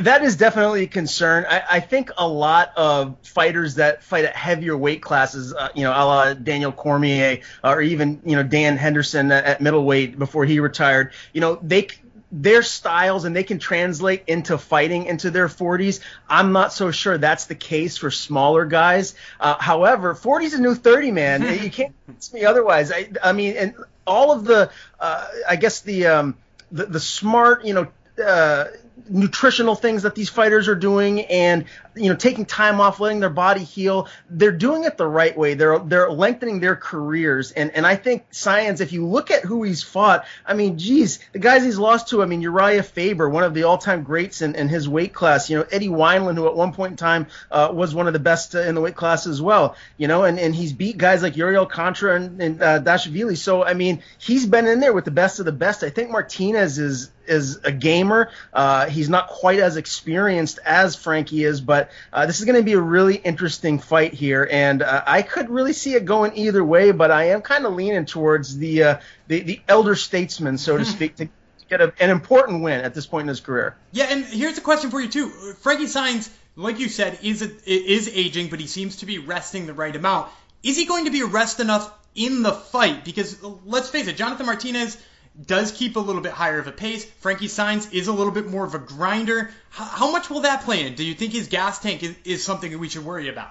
That 0.00 0.22
is 0.22 0.36
definitely 0.36 0.84
a 0.84 0.86
concern. 0.86 1.44
I, 1.48 1.62
I, 1.72 1.80
think 1.80 2.10
a 2.16 2.26
lot 2.26 2.72
of 2.76 3.16
fighters 3.22 3.74
that 3.74 4.02
fight 4.02 4.24
at 4.24 4.34
heavier 4.34 4.76
weight 4.76 5.02
classes, 5.02 5.52
uh, 5.52 5.68
you 5.74 5.82
know, 5.82 5.90
a 5.90 6.04
la 6.04 6.34
Daniel 6.34 6.72
Cormier 6.72 7.40
or 7.62 7.82
even 7.82 8.20
you 8.24 8.36
know 8.36 8.42
Dan 8.42 8.76
Henderson 8.76 9.30
at 9.30 9.60
middleweight 9.60 10.18
before 10.18 10.44
he 10.44 10.60
retired, 10.60 11.12
you 11.32 11.40
know, 11.40 11.58
they 11.62 11.88
their 12.32 12.62
styles 12.62 13.24
and 13.24 13.36
they 13.36 13.44
can 13.44 13.58
translate 13.58 14.24
into 14.26 14.58
fighting 14.58 15.06
into 15.06 15.30
their 15.30 15.46
40s. 15.46 16.00
I'm 16.28 16.52
not 16.52 16.72
so 16.72 16.90
sure 16.90 17.16
that's 17.16 17.44
the 17.44 17.54
case 17.54 17.96
for 17.96 18.10
smaller 18.10 18.64
guys. 18.64 19.14
Uh, 19.38 19.56
however, 19.56 20.14
40 20.14 20.46
is 20.46 20.54
a 20.54 20.60
new 20.60 20.74
30, 20.74 21.12
man. 21.12 21.42
you 21.62 21.70
can't 21.70 21.94
convince 22.06 22.32
me 22.32 22.44
otherwise. 22.44 22.90
I, 22.90 23.08
I 23.22 23.32
mean, 23.32 23.56
and 23.56 23.74
all 24.04 24.32
of 24.32 24.44
the, 24.44 24.70
uh, 24.98 25.28
I 25.48 25.54
guess 25.54 25.82
the, 25.82 26.06
um, 26.06 26.36
the, 26.72 26.86
the 26.86 27.00
smart, 27.00 27.64
you 27.64 27.74
know, 27.74 27.86
uh, 28.24 28.64
nutritional 29.08 29.74
things 29.74 30.02
that 30.02 30.14
these 30.14 30.28
fighters 30.28 30.68
are 30.68 30.74
doing 30.74 31.22
and 31.22 31.64
you 31.96 32.08
know 32.08 32.14
taking 32.16 32.46
time 32.46 32.80
off 32.80 33.00
letting 33.00 33.20
their 33.20 33.28
body 33.28 33.62
heal 33.62 34.08
they're 34.30 34.52
doing 34.52 34.84
it 34.84 34.96
the 34.96 35.06
right 35.06 35.36
way. 35.36 35.54
They're 35.54 35.78
they're 35.78 36.10
lengthening 36.10 36.60
their 36.60 36.76
careers. 36.76 37.50
And 37.52 37.72
and 37.72 37.86
I 37.86 37.96
think 37.96 38.30
Saenz 38.30 38.80
if 38.80 38.92
you 38.92 39.06
look 39.06 39.30
at 39.30 39.42
who 39.42 39.62
he's 39.62 39.82
fought 39.82 40.26
I 40.46 40.54
mean 40.54 40.78
geez 40.78 41.18
the 41.32 41.38
guys 41.38 41.64
he's 41.64 41.78
lost 41.78 42.08
to 42.08 42.22
I 42.22 42.26
mean 42.26 42.42
Urijah 42.42 42.84
Faber 42.84 43.28
one 43.28 43.44
of 43.44 43.54
the 43.54 43.64
all-time 43.64 44.04
greats 44.04 44.42
in, 44.42 44.54
in 44.54 44.68
his 44.68 44.88
weight 44.88 45.12
class 45.12 45.50
you 45.50 45.58
know 45.58 45.66
Eddie 45.70 45.88
Wineland 45.88 46.36
who 46.36 46.46
at 46.46 46.54
one 46.54 46.72
point 46.72 46.92
in 46.92 46.96
time 46.96 47.26
uh, 47.50 47.70
was 47.72 47.94
one 47.94 48.06
of 48.06 48.12
the 48.12 48.18
best 48.18 48.54
in 48.54 48.74
the 48.74 48.80
weight 48.80 48.96
class 48.96 49.26
as 49.26 49.42
well 49.42 49.76
you 49.96 50.08
know 50.08 50.24
and 50.24 50.38
and 50.38 50.54
he's 50.54 50.72
beat 50.72 50.98
guys 50.98 51.22
like 51.22 51.34
Iuri 51.34 51.56
Alcantara 51.56 52.16
and, 52.16 52.40
and 52.40 52.62
uh, 52.62 52.98
so 53.34 53.64
I 53.64 53.74
mean 53.74 54.02
he's 54.18 54.46
been 54.46 54.66
in 54.66 54.80
there 54.80 54.92
with 54.92 55.04
the 55.04 55.10
best 55.10 55.40
of 55.40 55.46
the 55.46 55.52
best. 55.52 55.82
I 55.82 55.90
think 55.90 56.10
Martinez 56.10 56.78
is 56.78 57.10
is 57.26 57.58
a 57.64 57.72
gamer. 57.72 58.30
Uh, 58.52 58.86
he's 58.86 59.08
not 59.08 59.28
quite 59.28 59.58
as 59.58 59.76
experienced 59.76 60.58
as 60.64 60.96
Frankie 60.96 61.44
is, 61.44 61.60
but 61.60 61.90
uh, 62.12 62.26
this 62.26 62.38
is 62.38 62.44
going 62.44 62.56
to 62.56 62.62
be 62.62 62.74
a 62.74 62.80
really 62.80 63.16
interesting 63.16 63.78
fight 63.78 64.14
here, 64.14 64.46
and 64.50 64.82
uh, 64.82 65.02
I 65.06 65.22
could 65.22 65.50
really 65.50 65.72
see 65.72 65.94
it 65.94 66.04
going 66.04 66.36
either 66.36 66.64
way. 66.64 66.92
But 66.92 67.10
I 67.10 67.30
am 67.30 67.42
kind 67.42 67.66
of 67.66 67.74
leaning 67.74 68.06
towards 68.06 68.56
the, 68.56 68.82
uh, 68.82 68.98
the 69.28 69.40
the 69.40 69.60
elder 69.68 69.94
statesman, 69.94 70.58
so 70.58 70.78
to 70.78 70.84
speak, 70.94 71.16
to 71.16 71.28
get 71.68 71.80
a, 71.80 71.92
an 72.00 72.10
important 72.10 72.62
win 72.62 72.80
at 72.80 72.94
this 72.94 73.06
point 73.06 73.22
in 73.22 73.28
his 73.28 73.40
career. 73.40 73.76
Yeah, 73.92 74.06
and 74.10 74.24
here's 74.24 74.58
a 74.58 74.60
question 74.60 74.90
for 74.90 75.00
you 75.00 75.08
too, 75.08 75.28
Frankie 75.60 75.86
Saenz, 75.86 76.30
Like 76.56 76.78
you 76.78 76.88
said, 76.88 77.18
is 77.22 77.42
a, 77.42 77.50
is 77.66 78.08
aging, 78.08 78.48
but 78.48 78.60
he 78.60 78.66
seems 78.66 78.96
to 78.96 79.06
be 79.06 79.18
resting 79.18 79.66
the 79.66 79.74
right 79.74 79.94
amount. 79.94 80.30
Is 80.62 80.76
he 80.76 80.86
going 80.86 81.04
to 81.06 81.10
be 81.10 81.22
rest 81.22 81.60
enough 81.60 81.92
in 82.14 82.42
the 82.42 82.52
fight? 82.52 83.04
Because 83.04 83.42
let's 83.64 83.90
face 83.90 84.06
it, 84.08 84.16
Jonathan 84.16 84.46
Martinez 84.46 84.96
does 85.40 85.72
keep 85.72 85.96
a 85.96 86.00
little 86.00 86.22
bit 86.22 86.32
higher 86.32 86.58
of 86.58 86.66
a 86.66 86.72
pace. 86.72 87.04
Frankie 87.04 87.48
Saenz 87.48 87.92
is 87.92 88.06
a 88.06 88.12
little 88.12 88.32
bit 88.32 88.48
more 88.48 88.64
of 88.64 88.74
a 88.74 88.78
grinder. 88.78 89.50
How, 89.70 90.12
much 90.12 90.30
will 90.30 90.42
that 90.42 90.62
play 90.62 90.86
in? 90.86 90.94
Do 90.94 91.04
you 91.04 91.14
think 91.14 91.32
his 91.32 91.48
gas 91.48 91.78
tank 91.80 92.02
is, 92.02 92.14
is 92.24 92.44
something 92.44 92.70
that 92.70 92.78
we 92.78 92.88
should 92.88 93.04
worry 93.04 93.28
about? 93.28 93.50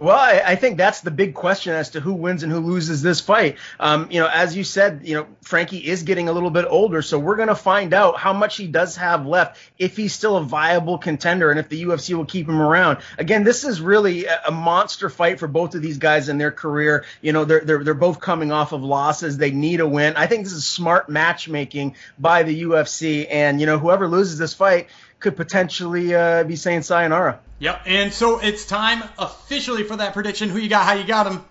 Well, 0.00 0.16
I, 0.16 0.42
I, 0.46 0.56
think 0.56 0.78
that's 0.78 1.02
the 1.02 1.10
big 1.10 1.34
question 1.34 1.74
as 1.74 1.90
to 1.90 2.00
who 2.00 2.14
wins 2.14 2.42
and 2.42 2.50
who 2.50 2.60
loses 2.60 3.02
this 3.02 3.20
fight. 3.20 3.58
Um, 3.78 4.10
you 4.10 4.18
know, 4.18 4.30
as 4.32 4.56
you 4.56 4.64
said, 4.64 5.02
you 5.04 5.14
know, 5.14 5.26
Frankie 5.42 5.86
is 5.86 6.04
getting 6.04 6.30
a 6.30 6.32
little 6.32 6.48
bit 6.48 6.64
older, 6.66 7.02
so 7.02 7.18
we're 7.18 7.36
going 7.36 7.48
to 7.48 7.54
find 7.54 7.92
out 7.92 8.18
how 8.18 8.32
much 8.32 8.56
he 8.56 8.66
does 8.66 8.96
have 8.96 9.26
left, 9.26 9.60
if 9.78 9.98
he's 9.98 10.14
still 10.14 10.38
a 10.38 10.42
viable 10.42 10.96
contender, 10.96 11.50
and 11.50 11.60
if 11.60 11.68
the 11.68 11.84
UFC 11.84 12.14
will 12.14 12.24
keep 12.24 12.48
him 12.48 12.62
around. 12.62 13.00
Again, 13.18 13.44
this 13.44 13.62
is 13.62 13.82
really 13.82 14.24
a, 14.24 14.40
a 14.46 14.50
monster 14.50 15.10
fight 15.10 15.38
for 15.38 15.48
both 15.48 15.74
of 15.74 15.82
these 15.82 15.98
guys 15.98 16.30
in 16.30 16.38
their 16.38 16.50
career. 16.50 17.04
You 17.20 17.34
know, 17.34 17.44
they're, 17.44 17.60
they're 17.60 17.84
they're 17.84 17.92
both 17.92 18.20
coming 18.20 18.52
off 18.52 18.72
of 18.72 18.82
losses. 18.82 19.36
They 19.36 19.50
need 19.50 19.80
a 19.80 19.86
win. 19.86 20.14
I 20.16 20.26
think 20.28 20.44
this 20.44 20.54
is 20.54 20.64
smart 20.64 21.10
matchmaking 21.10 21.96
by 22.18 22.44
the 22.44 22.62
UFC, 22.62 23.26
and 23.30 23.60
you 23.60 23.66
know, 23.66 23.78
whoever 23.78 24.08
loses 24.08 24.38
this 24.38 24.54
fight 24.54 24.88
could 25.20 25.36
potentially 25.36 26.14
uh, 26.14 26.44
be 26.44 26.56
saying 26.56 26.82
sayonara. 26.82 27.40
Yep, 27.58 27.82
and 27.86 28.12
so 28.12 28.40
it's 28.40 28.66
time 28.66 29.02
officially 29.18 29.84
for 29.84 29.96
that 29.96 30.14
prediction. 30.14 30.48
Who 30.48 30.58
you 30.58 30.68
got? 30.68 30.84
How 30.84 30.94
you 30.94 31.04
got 31.06 31.26
him? 31.26 31.44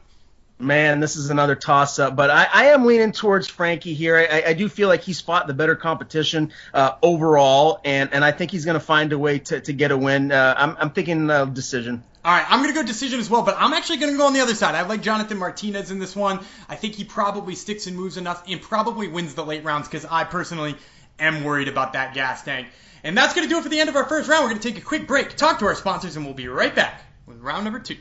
Man, 0.61 0.99
this 0.99 1.15
is 1.15 1.29
another 1.29 1.55
toss 1.55 1.99
up, 1.99 2.17
but 2.17 2.29
I, 2.29 2.45
I 2.51 2.65
am 2.65 2.85
leaning 2.85 3.13
towards 3.13 3.47
Frankie 3.47 3.93
here. 3.93 4.17
I, 4.17 4.43
I, 4.47 4.53
do 4.53 4.67
feel 4.67 4.89
like 4.89 5.03
he's 5.03 5.21
fought 5.21 5.47
the 5.47 5.53
better 5.53 5.73
competition 5.77 6.51
uh, 6.73 6.95
overall, 7.01 7.79
and, 7.85 8.09
and 8.11 8.25
I 8.25 8.33
think 8.33 8.51
he's 8.51 8.65
going 8.65 8.77
to 8.77 8.85
find 8.85 9.13
a 9.13 9.17
way 9.17 9.39
to, 9.39 9.61
to 9.61 9.71
get 9.71 9.91
a 9.91 9.97
win. 9.97 10.33
Uh, 10.33 10.53
I'm, 10.57 10.75
I'm 10.77 10.89
thinking 10.89 11.29
uh, 11.29 11.45
decision. 11.45 12.03
All 12.25 12.33
right, 12.33 12.45
I'm 12.49 12.59
going 12.61 12.73
to 12.73 12.77
go 12.77 12.85
decision 12.85 13.21
as 13.21 13.29
well, 13.29 13.43
but 13.43 13.55
I'm 13.57 13.71
actually 13.71 13.99
going 13.99 14.11
to 14.11 14.17
go 14.17 14.25
on 14.25 14.33
the 14.33 14.41
other 14.41 14.53
side. 14.53 14.75
I 14.75 14.81
like 14.81 15.01
Jonathan 15.01 15.37
Martinez 15.37 15.91
in 15.91 15.99
this 15.99 16.13
one. 16.13 16.41
I 16.67 16.75
think 16.75 16.95
he 16.95 17.05
probably 17.05 17.55
sticks 17.55 17.87
and 17.87 17.95
moves 17.95 18.17
enough 18.17 18.43
and 18.45 18.61
probably 18.61 19.07
wins 19.07 19.35
the 19.35 19.45
late 19.45 19.63
rounds 19.63 19.87
because 19.87 20.03
I 20.03 20.25
personally 20.25 20.75
am 21.19 21.43
worried 21.43 21.67
about 21.67 21.93
that 21.93 22.13
gas 22.13 22.43
tank. 22.43 22.67
And 23.03 23.17
that's 23.17 23.33
going 23.33 23.47
to 23.47 23.53
do 23.53 23.59
it 23.59 23.63
for 23.63 23.69
the 23.69 23.79
end 23.79 23.89
of 23.89 23.95
our 23.95 24.05
first 24.05 24.29
round. 24.29 24.43
We're 24.43 24.49
going 24.49 24.61
to 24.61 24.71
take 24.71 24.77
a 24.77 24.85
quick 24.85 25.07
break, 25.07 25.35
talk 25.35 25.59
to 25.59 25.65
our 25.65 25.75
sponsors, 25.75 26.15
and 26.15 26.25
we'll 26.25 26.33
be 26.33 26.47
right 26.47 26.73
back 26.73 27.01
with 27.25 27.39
round 27.39 27.63
number 27.63 27.79
two. 27.79 27.97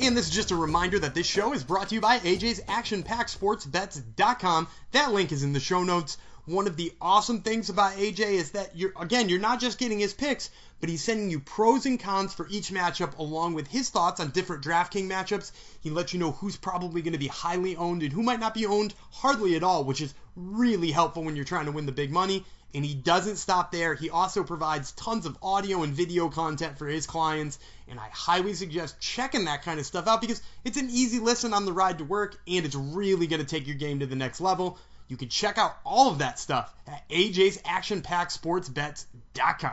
And 0.00 0.16
this 0.16 0.26
is 0.26 0.34
just 0.34 0.50
a 0.50 0.56
reminder 0.56 0.98
that 0.98 1.14
this 1.14 1.28
show 1.28 1.52
is 1.52 1.62
brought 1.62 1.90
to 1.90 1.94
you 1.94 2.00
by 2.00 2.18
AJ's 2.18 2.60
Action 2.66 3.04
Pack 3.04 3.30
Bets.com. 3.70 4.66
That 4.90 5.12
link 5.12 5.30
is 5.30 5.44
in 5.44 5.52
the 5.52 5.60
show 5.60 5.84
notes. 5.84 6.18
One 6.46 6.66
of 6.66 6.76
the 6.76 6.92
awesome 7.00 7.42
things 7.42 7.68
about 7.68 7.92
AJ 7.92 8.18
is 8.18 8.50
that 8.50 8.76
you're 8.76 8.92
again, 8.98 9.28
you're 9.28 9.38
not 9.38 9.60
just 9.60 9.78
getting 9.78 10.00
his 10.00 10.12
picks, 10.12 10.50
but 10.80 10.88
he's 10.88 11.04
sending 11.04 11.30
you 11.30 11.38
pros 11.38 11.86
and 11.86 12.00
cons 12.00 12.34
for 12.34 12.48
each 12.48 12.70
matchup 12.70 13.16
along 13.18 13.54
with 13.54 13.68
his 13.68 13.90
thoughts 13.90 14.18
on 14.18 14.30
different 14.30 14.64
DraftKings 14.64 15.08
matchups. 15.08 15.52
He 15.82 15.90
lets 15.90 16.12
you 16.12 16.18
know 16.18 16.32
who's 16.32 16.56
probably 16.56 17.00
going 17.00 17.12
to 17.12 17.18
be 17.18 17.28
highly 17.28 17.76
owned 17.76 18.02
and 18.02 18.12
who 18.12 18.24
might 18.24 18.40
not 18.40 18.54
be 18.54 18.66
owned 18.66 18.92
hardly 19.12 19.54
at 19.54 19.62
all, 19.62 19.84
which 19.84 20.00
is 20.00 20.14
really 20.34 20.90
helpful 20.90 21.22
when 21.22 21.36
you're 21.36 21.44
trying 21.44 21.66
to 21.66 21.72
win 21.72 21.86
the 21.86 21.92
big 21.92 22.10
money. 22.10 22.44
And 22.74 22.84
he 22.84 22.94
doesn't 22.94 23.36
stop 23.36 23.70
there. 23.70 23.94
He 23.94 24.10
also 24.10 24.42
provides 24.42 24.90
tons 24.92 25.26
of 25.26 25.38
audio 25.42 25.84
and 25.84 25.94
video 25.94 26.28
content 26.28 26.76
for 26.76 26.88
his 26.88 27.06
clients. 27.06 27.60
And 27.86 28.00
I 28.00 28.08
highly 28.08 28.54
suggest 28.54 28.98
checking 28.98 29.44
that 29.44 29.62
kind 29.62 29.78
of 29.78 29.86
stuff 29.86 30.08
out 30.08 30.20
because 30.20 30.42
it's 30.64 30.78
an 30.78 30.90
easy 30.90 31.20
listen 31.20 31.54
on 31.54 31.66
the 31.66 31.72
ride 31.72 31.98
to 31.98 32.04
work 32.04 32.40
and 32.48 32.66
it's 32.66 32.74
really 32.74 33.28
going 33.28 33.42
to 33.42 33.46
take 33.46 33.68
your 33.68 33.76
game 33.76 34.00
to 34.00 34.06
the 34.06 34.16
next 34.16 34.40
level. 34.40 34.78
You 35.12 35.18
can 35.18 35.28
check 35.28 35.58
out 35.58 35.76
all 35.84 36.10
of 36.10 36.20
that 36.20 36.38
stuff 36.38 36.74
at 36.86 37.06
AJ's 37.10 37.60
Action 37.66 38.00
Pack 38.00 38.30
Bets.com. 38.72 39.72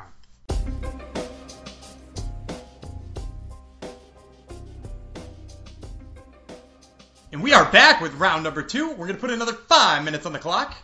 And 7.31 7.41
we 7.41 7.53
are 7.53 7.71
back 7.71 8.01
with 8.01 8.13
round 8.15 8.43
number 8.43 8.61
two. 8.61 8.89
We're 8.89 9.07
going 9.07 9.13
to 9.13 9.21
put 9.21 9.29
another 9.29 9.53
five 9.53 10.03
minutes 10.03 10.25
on 10.25 10.33
the 10.33 10.39
clock. 10.39 10.75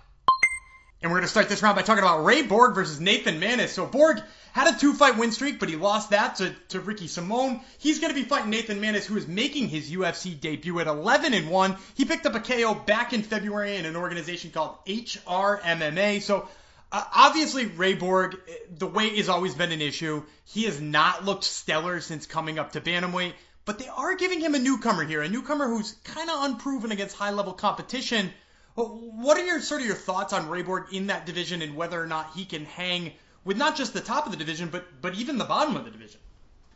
And 1.01 1.11
we're 1.11 1.17
going 1.17 1.27
to 1.27 1.29
start 1.29 1.49
this 1.49 1.61
round 1.61 1.75
by 1.75 1.81
talking 1.81 2.03
about 2.03 2.23
Ray 2.23 2.41
Borg 2.41 2.73
versus 2.73 2.99
Nathan 2.99 3.39
Maness. 3.39 3.69
So 3.69 3.85
Borg 3.85 4.21
had 4.53 4.73
a 4.73 4.79
two 4.79 4.93
fight 4.93 5.17
win 5.17 5.31
streak, 5.31 5.59
but 5.59 5.69
he 5.69 5.75
lost 5.75 6.11
that 6.11 6.37
to, 6.37 6.55
to 6.69 6.79
Ricky 6.79 7.07
Simón. 7.07 7.61
He's 7.77 7.99
going 7.99 8.13
to 8.13 8.19
be 8.19 8.27
fighting 8.27 8.49
Nathan 8.49 8.79
Maness, 8.79 9.05
who 9.05 9.17
is 9.17 9.27
making 9.27 9.67
his 9.67 9.91
UFC 9.91 10.39
debut 10.39 10.79
at 10.79 10.87
11 10.87 11.33
and 11.33 11.49
1. 11.49 11.75
He 11.95 12.05
picked 12.05 12.25
up 12.25 12.35
a 12.35 12.39
KO 12.39 12.73
back 12.73 13.13
in 13.13 13.21
February 13.21 13.75
in 13.75 13.85
an 13.85 13.95
organization 13.95 14.51
called 14.51 14.77
HRMMA. 14.87 16.21
So 16.21 16.47
uh, 16.91 17.03
obviously, 17.13 17.65
Ray 17.65 17.95
Borg, 17.95 18.37
the 18.77 18.87
weight 18.87 19.17
has 19.17 19.27
always 19.27 19.53
been 19.53 19.73
an 19.73 19.81
issue. 19.81 20.23
He 20.45 20.63
has 20.63 20.79
not 20.79 21.25
looked 21.25 21.43
stellar 21.43 21.99
since 21.99 22.25
coming 22.25 22.57
up 22.57 22.71
to 22.71 22.81
Bantamweight, 22.81 23.33
but 23.65 23.79
they 23.79 23.89
are 23.89 24.15
giving 24.15 24.39
him 24.39 24.55
a 24.55 24.59
newcomer 24.59 25.03
here, 25.03 25.21
a 25.21 25.27
newcomer 25.27 25.67
who's 25.67 25.91
kind 26.05 26.29
of 26.29 26.43
unproven 26.45 26.93
against 26.93 27.17
high 27.17 27.31
level 27.31 27.51
competition. 27.51 28.31
What 28.75 29.37
are 29.37 29.45
your 29.45 29.61
sort 29.61 29.81
of 29.81 29.87
your 29.87 29.95
thoughts 29.95 30.33
on 30.33 30.49
Ray 30.49 30.61
Borg 30.61 30.93
in 30.93 31.07
that 31.07 31.25
division 31.25 31.61
and 31.61 31.75
whether 31.75 32.01
or 32.01 32.07
not 32.07 32.31
he 32.35 32.43
can 32.45 32.65
hang 32.65 33.13
with 33.45 33.57
not 33.57 33.77
just 33.77 33.93
the 33.93 34.01
top 34.01 34.25
of 34.25 34.31
the 34.31 34.37
division, 34.37 34.69
but 34.69 34.85
but 35.01 35.15
even 35.15 35.37
the 35.37 35.45
bottom 35.45 35.77
of 35.77 35.85
the 35.85 35.91
division. 35.91 36.19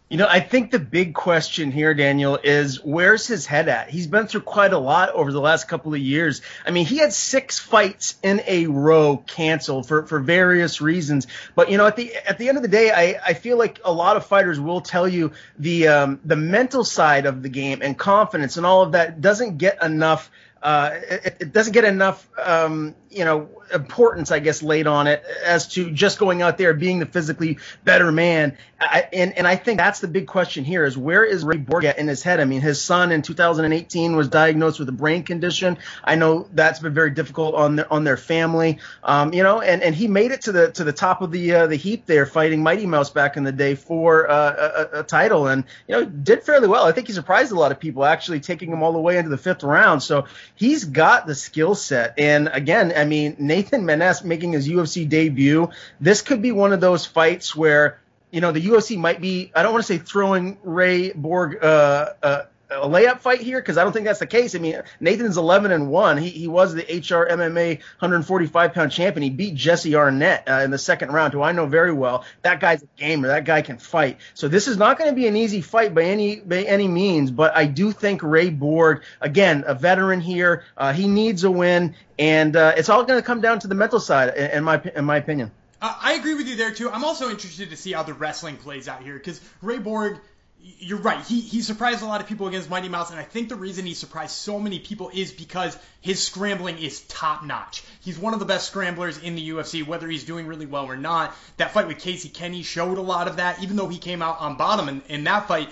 You 0.09 0.17
know, 0.17 0.27
I 0.27 0.39
think 0.39 0.71
the 0.71 0.79
big 0.79 1.13
question 1.13 1.71
here, 1.71 1.93
Daniel, 1.93 2.39
is 2.43 2.83
where's 2.83 3.27
his 3.27 3.45
head 3.45 3.69
at? 3.69 3.91
He's 3.91 4.07
been 4.07 4.25
through 4.25 4.41
quite 4.41 4.73
a 4.73 4.79
lot 4.79 5.11
over 5.11 5.31
the 5.31 5.39
last 5.39 5.67
couple 5.67 5.93
of 5.93 5.99
years. 5.99 6.41
I 6.65 6.71
mean, 6.71 6.87
he 6.87 6.97
had 6.97 7.13
six 7.13 7.59
fights 7.59 8.15
in 8.23 8.41
a 8.47 8.65
row 8.65 9.17
canceled 9.17 9.87
for, 9.87 10.07
for 10.07 10.19
various 10.19 10.81
reasons. 10.81 11.27
But 11.53 11.69
you 11.69 11.77
know, 11.77 11.85
at 11.85 11.95
the 11.95 12.15
at 12.27 12.39
the 12.39 12.49
end 12.49 12.57
of 12.57 12.63
the 12.63 12.69
day, 12.69 12.91
I, 12.91 13.21
I 13.23 13.33
feel 13.35 13.59
like 13.59 13.81
a 13.85 13.93
lot 13.93 14.17
of 14.17 14.25
fighters 14.25 14.59
will 14.59 14.81
tell 14.81 15.07
you 15.07 15.31
the 15.59 15.89
um, 15.89 16.19
the 16.25 16.35
mental 16.35 16.83
side 16.83 17.27
of 17.27 17.43
the 17.43 17.49
game 17.49 17.81
and 17.83 17.95
confidence 17.95 18.57
and 18.57 18.65
all 18.65 18.81
of 18.81 18.93
that 18.93 19.21
doesn't 19.21 19.59
get 19.59 19.83
enough 19.83 20.31
uh, 20.63 20.91
it, 21.09 21.37
it, 21.39 21.53
doesn't 21.53 21.73
get 21.73 21.85
enough, 21.85 22.27
um, 22.43 22.95
you 23.09 23.23
know, 23.23 23.49
importance, 23.73 24.31
I 24.31 24.39
guess, 24.39 24.61
laid 24.61 24.87
on 24.87 25.07
it 25.07 25.23
as 25.45 25.67
to 25.69 25.91
just 25.91 26.19
going 26.19 26.41
out 26.41 26.57
there 26.57 26.73
being 26.73 26.99
the 26.99 27.05
physically 27.05 27.59
better 27.83 28.11
man. 28.11 28.57
I, 28.79 29.07
and 29.11 29.37
and 29.37 29.47
I 29.47 29.55
think 29.57 29.77
that's 29.77 29.99
the 29.99 30.07
big 30.07 30.27
question 30.27 30.63
here: 30.63 30.85
is 30.85 30.97
where 30.97 31.23
is 31.23 31.43
Ray 31.43 31.57
Borg 31.57 31.83
at 31.83 31.97
in 31.97 32.07
his 32.07 32.23
head? 32.23 32.39
I 32.39 32.45
mean, 32.45 32.61
his 32.61 32.81
son 32.81 33.11
in 33.11 33.21
2018 33.21 34.15
was 34.15 34.29
diagnosed 34.29 34.79
with 34.79 34.87
a 34.87 34.93
brain 34.93 35.23
condition. 35.23 35.77
I 36.03 36.15
know 36.15 36.47
that's 36.53 36.79
been 36.79 36.93
very 36.93 37.11
difficult 37.11 37.55
on 37.55 37.75
their 37.75 37.91
on 37.91 38.05
their 38.05 38.17
family, 38.17 38.79
um, 39.03 39.33
you 39.33 39.43
know, 39.43 39.61
and, 39.61 39.83
and 39.83 39.93
he 39.93 40.07
made 40.07 40.31
it 40.31 40.41
to 40.43 40.51
the 40.51 40.71
to 40.71 40.83
the 40.83 40.93
top 40.93 41.21
of 41.21 41.31
the 41.31 41.53
uh, 41.53 41.67
the 41.67 41.75
heap 41.75 42.05
there, 42.05 42.25
fighting 42.25 42.63
Mighty 42.63 42.85
Mouse 42.85 43.09
back 43.09 43.35
in 43.35 43.43
the 43.43 43.51
day 43.51 43.75
for 43.75 44.29
uh, 44.29 44.87
a, 44.93 44.99
a 44.99 45.03
title, 45.03 45.47
and 45.47 45.65
you 45.87 45.95
know, 45.95 46.05
did 46.05 46.43
fairly 46.43 46.67
well. 46.67 46.85
I 46.85 46.93
think 46.93 47.07
he 47.07 47.13
surprised 47.13 47.51
a 47.51 47.59
lot 47.59 47.71
of 47.71 47.79
people, 47.79 48.05
actually 48.05 48.39
taking 48.39 48.71
him 48.71 48.81
all 48.81 48.93
the 48.93 48.99
way 48.99 49.17
into 49.17 49.29
the 49.29 49.37
fifth 49.37 49.63
round. 49.63 50.01
So 50.01 50.25
he's 50.55 50.85
got 50.85 51.27
the 51.27 51.35
skill 51.35 51.75
set. 51.75 52.15
And 52.17 52.49
again, 52.51 52.93
I 52.95 53.05
mean, 53.05 53.35
Nathan 53.59 53.83
Maness 53.83 54.23
making 54.23 54.53
his 54.53 54.69
UFC 54.69 55.07
debut, 55.07 55.69
this 55.99 56.21
could 56.21 56.41
be 56.41 56.53
one 56.53 56.71
of 56.71 56.79
those 56.79 57.05
fights 57.05 57.53
where, 57.53 57.99
you 58.31 58.39
know, 58.39 58.53
the 58.53 58.61
UFC 58.61 58.97
might 58.97 59.19
be, 59.19 59.51
I 59.53 59.63
don't 59.63 59.73
want 59.73 59.85
to 59.85 59.93
say 59.93 59.99
throwing 59.99 60.57
Ray 60.63 61.11
Borg, 61.11 61.61
uh, 61.61 62.13
uh, 62.23 62.41
a 62.69 62.87
layup 62.87 63.19
fight 63.19 63.41
here 63.41 63.59
because 63.59 63.77
I 63.77 63.83
don't 63.83 63.93
think 63.93 64.05
that's 64.05 64.19
the 64.19 64.27
case. 64.27 64.55
I 64.55 64.59
mean, 64.59 64.81
Nathan's 64.99 65.37
11 65.37 65.71
and 65.71 65.89
one. 65.89 66.17
He 66.17 66.29
he 66.29 66.47
was 66.47 66.73
the 66.73 66.83
HR 66.83 67.27
MMA 67.29 67.79
145 67.99 68.73
pound 68.73 68.91
champion. 68.91 69.23
He 69.23 69.29
beat 69.29 69.55
Jesse 69.55 69.95
Arnett 69.95 70.47
uh, 70.47 70.61
in 70.63 70.71
the 70.71 70.77
second 70.77 71.11
round, 71.11 71.33
who 71.33 71.41
I 71.41 71.51
know 71.51 71.65
very 71.65 71.93
well. 71.93 72.25
That 72.43 72.59
guy's 72.59 72.83
a 72.83 72.87
gamer. 72.97 73.27
That 73.27 73.45
guy 73.45 73.61
can 73.61 73.77
fight. 73.77 74.17
So 74.33 74.47
this 74.47 74.67
is 74.67 74.77
not 74.77 74.97
going 74.97 75.09
to 75.09 75.15
be 75.15 75.27
an 75.27 75.35
easy 75.35 75.61
fight 75.61 75.93
by 75.95 76.03
any 76.03 76.39
by 76.39 76.63
any 76.63 76.87
means. 76.87 77.31
But 77.31 77.55
I 77.55 77.65
do 77.65 77.91
think 77.91 78.21
Ray 78.23 78.49
Borg, 78.49 79.03
again, 79.21 79.63
a 79.65 79.73
veteran 79.73 80.21
here, 80.21 80.63
uh, 80.77 80.93
he 80.93 81.07
needs 81.07 81.43
a 81.43 81.51
win, 81.51 81.95
and 82.17 82.55
uh, 82.55 82.73
it's 82.77 82.89
all 82.89 83.03
going 83.03 83.19
to 83.19 83.25
come 83.25 83.41
down 83.41 83.59
to 83.59 83.67
the 83.67 83.75
mental 83.75 83.99
side, 83.99 84.35
in 84.35 84.63
my 84.63 84.81
in 84.95 85.05
my 85.05 85.17
opinion. 85.17 85.51
I 85.81 86.13
agree 86.13 86.35
with 86.35 86.47
you 86.47 86.57
there 86.57 86.71
too. 86.71 86.91
I'm 86.91 87.05
also 87.05 87.29
interested 87.29 87.69
to 87.69 87.77
see 87.77 87.93
how 87.93 88.03
the 88.03 88.13
wrestling 88.13 88.57
plays 88.57 88.89
out 88.89 89.01
here 89.01 89.13
because 89.13 89.39
Ray 89.61 89.77
Borg 89.77 90.19
you're 90.61 90.99
right. 90.99 91.23
He 91.25 91.39
he 91.39 91.61
surprised 91.61 92.01
a 92.01 92.05
lot 92.05 92.21
of 92.21 92.27
people 92.27 92.47
against 92.47 92.69
Mighty 92.69 92.89
Mouse, 92.89 93.11
and 93.11 93.19
I 93.19 93.23
think 93.23 93.49
the 93.49 93.55
reason 93.55 93.85
he 93.85 93.93
surprised 93.93 94.31
so 94.31 94.59
many 94.59 94.79
people 94.79 95.09
is 95.13 95.31
because 95.31 95.77
his 96.01 96.21
scrambling 96.21 96.77
is 96.77 97.01
top 97.01 97.43
notch. 97.43 97.83
He's 98.01 98.19
one 98.19 98.33
of 98.33 98.39
the 98.39 98.45
best 98.45 98.67
scramblers 98.67 99.17
in 99.17 99.35
the 99.35 99.49
UFC, 99.49 99.85
whether 99.85 100.07
he's 100.07 100.23
doing 100.23 100.47
really 100.47 100.65
well 100.65 100.85
or 100.85 100.97
not. 100.97 101.35
That 101.57 101.71
fight 101.71 101.87
with 101.87 101.99
Casey 101.99 102.29
Kenney 102.29 102.63
showed 102.63 102.97
a 102.97 103.01
lot 103.01 103.27
of 103.27 103.37
that, 103.37 103.61
even 103.63 103.75
though 103.77 103.87
he 103.87 103.97
came 103.97 104.21
out 104.21 104.39
on 104.39 104.57
bottom 104.57 104.89
in, 104.89 105.01
in 105.07 105.23
that 105.25 105.47
fight. 105.47 105.69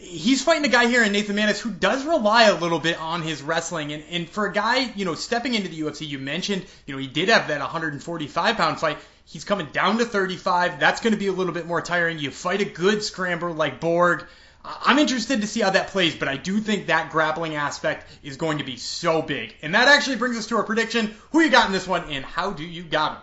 He's 0.00 0.42
fighting 0.42 0.64
a 0.64 0.68
guy 0.68 0.86
here 0.86 1.04
in 1.04 1.12
Nathan 1.12 1.36
Maness 1.36 1.60
who 1.60 1.70
does 1.70 2.06
rely 2.06 2.44
a 2.44 2.58
little 2.58 2.78
bit 2.78 2.98
on 2.98 3.22
his 3.22 3.42
wrestling. 3.42 3.92
And, 3.92 4.02
and 4.10 4.28
for 4.28 4.46
a 4.46 4.52
guy, 4.52 4.90
you 4.96 5.04
know, 5.04 5.14
stepping 5.14 5.54
into 5.54 5.68
the 5.68 5.80
UFC, 5.80 6.08
you 6.08 6.18
mentioned, 6.18 6.64
you 6.86 6.94
know, 6.94 7.00
he 7.00 7.06
did 7.06 7.28
have 7.28 7.48
that 7.48 7.60
145 7.60 8.56
pound 8.56 8.80
fight. 8.80 8.98
He's 9.26 9.44
coming 9.44 9.66
down 9.72 9.98
to 9.98 10.06
35. 10.06 10.80
That's 10.80 11.00
going 11.00 11.12
to 11.12 11.18
be 11.18 11.26
a 11.26 11.32
little 11.32 11.52
bit 11.52 11.66
more 11.66 11.82
tiring. 11.82 12.18
You 12.18 12.30
fight 12.30 12.62
a 12.62 12.64
good 12.64 13.02
scrambler 13.02 13.52
like 13.52 13.78
Borg. 13.78 14.24
I'm 14.64 14.98
interested 14.98 15.40
to 15.40 15.46
see 15.46 15.60
how 15.60 15.70
that 15.70 15.88
plays, 15.88 16.14
but 16.14 16.28
I 16.28 16.36
do 16.36 16.58
think 16.60 16.86
that 16.86 17.10
grappling 17.10 17.54
aspect 17.54 18.06
is 18.22 18.36
going 18.36 18.58
to 18.58 18.64
be 18.64 18.76
so 18.76 19.22
big. 19.22 19.54
And 19.62 19.74
that 19.74 19.88
actually 19.88 20.16
brings 20.16 20.36
us 20.36 20.46
to 20.48 20.56
our 20.56 20.64
prediction. 20.64 21.14
Who 21.32 21.40
you 21.40 21.50
got 21.50 21.66
in 21.66 21.72
this 21.72 21.86
one, 21.86 22.10
and 22.10 22.24
how 22.24 22.52
do 22.52 22.64
you 22.64 22.82
got 22.82 23.12
him? 23.12 23.22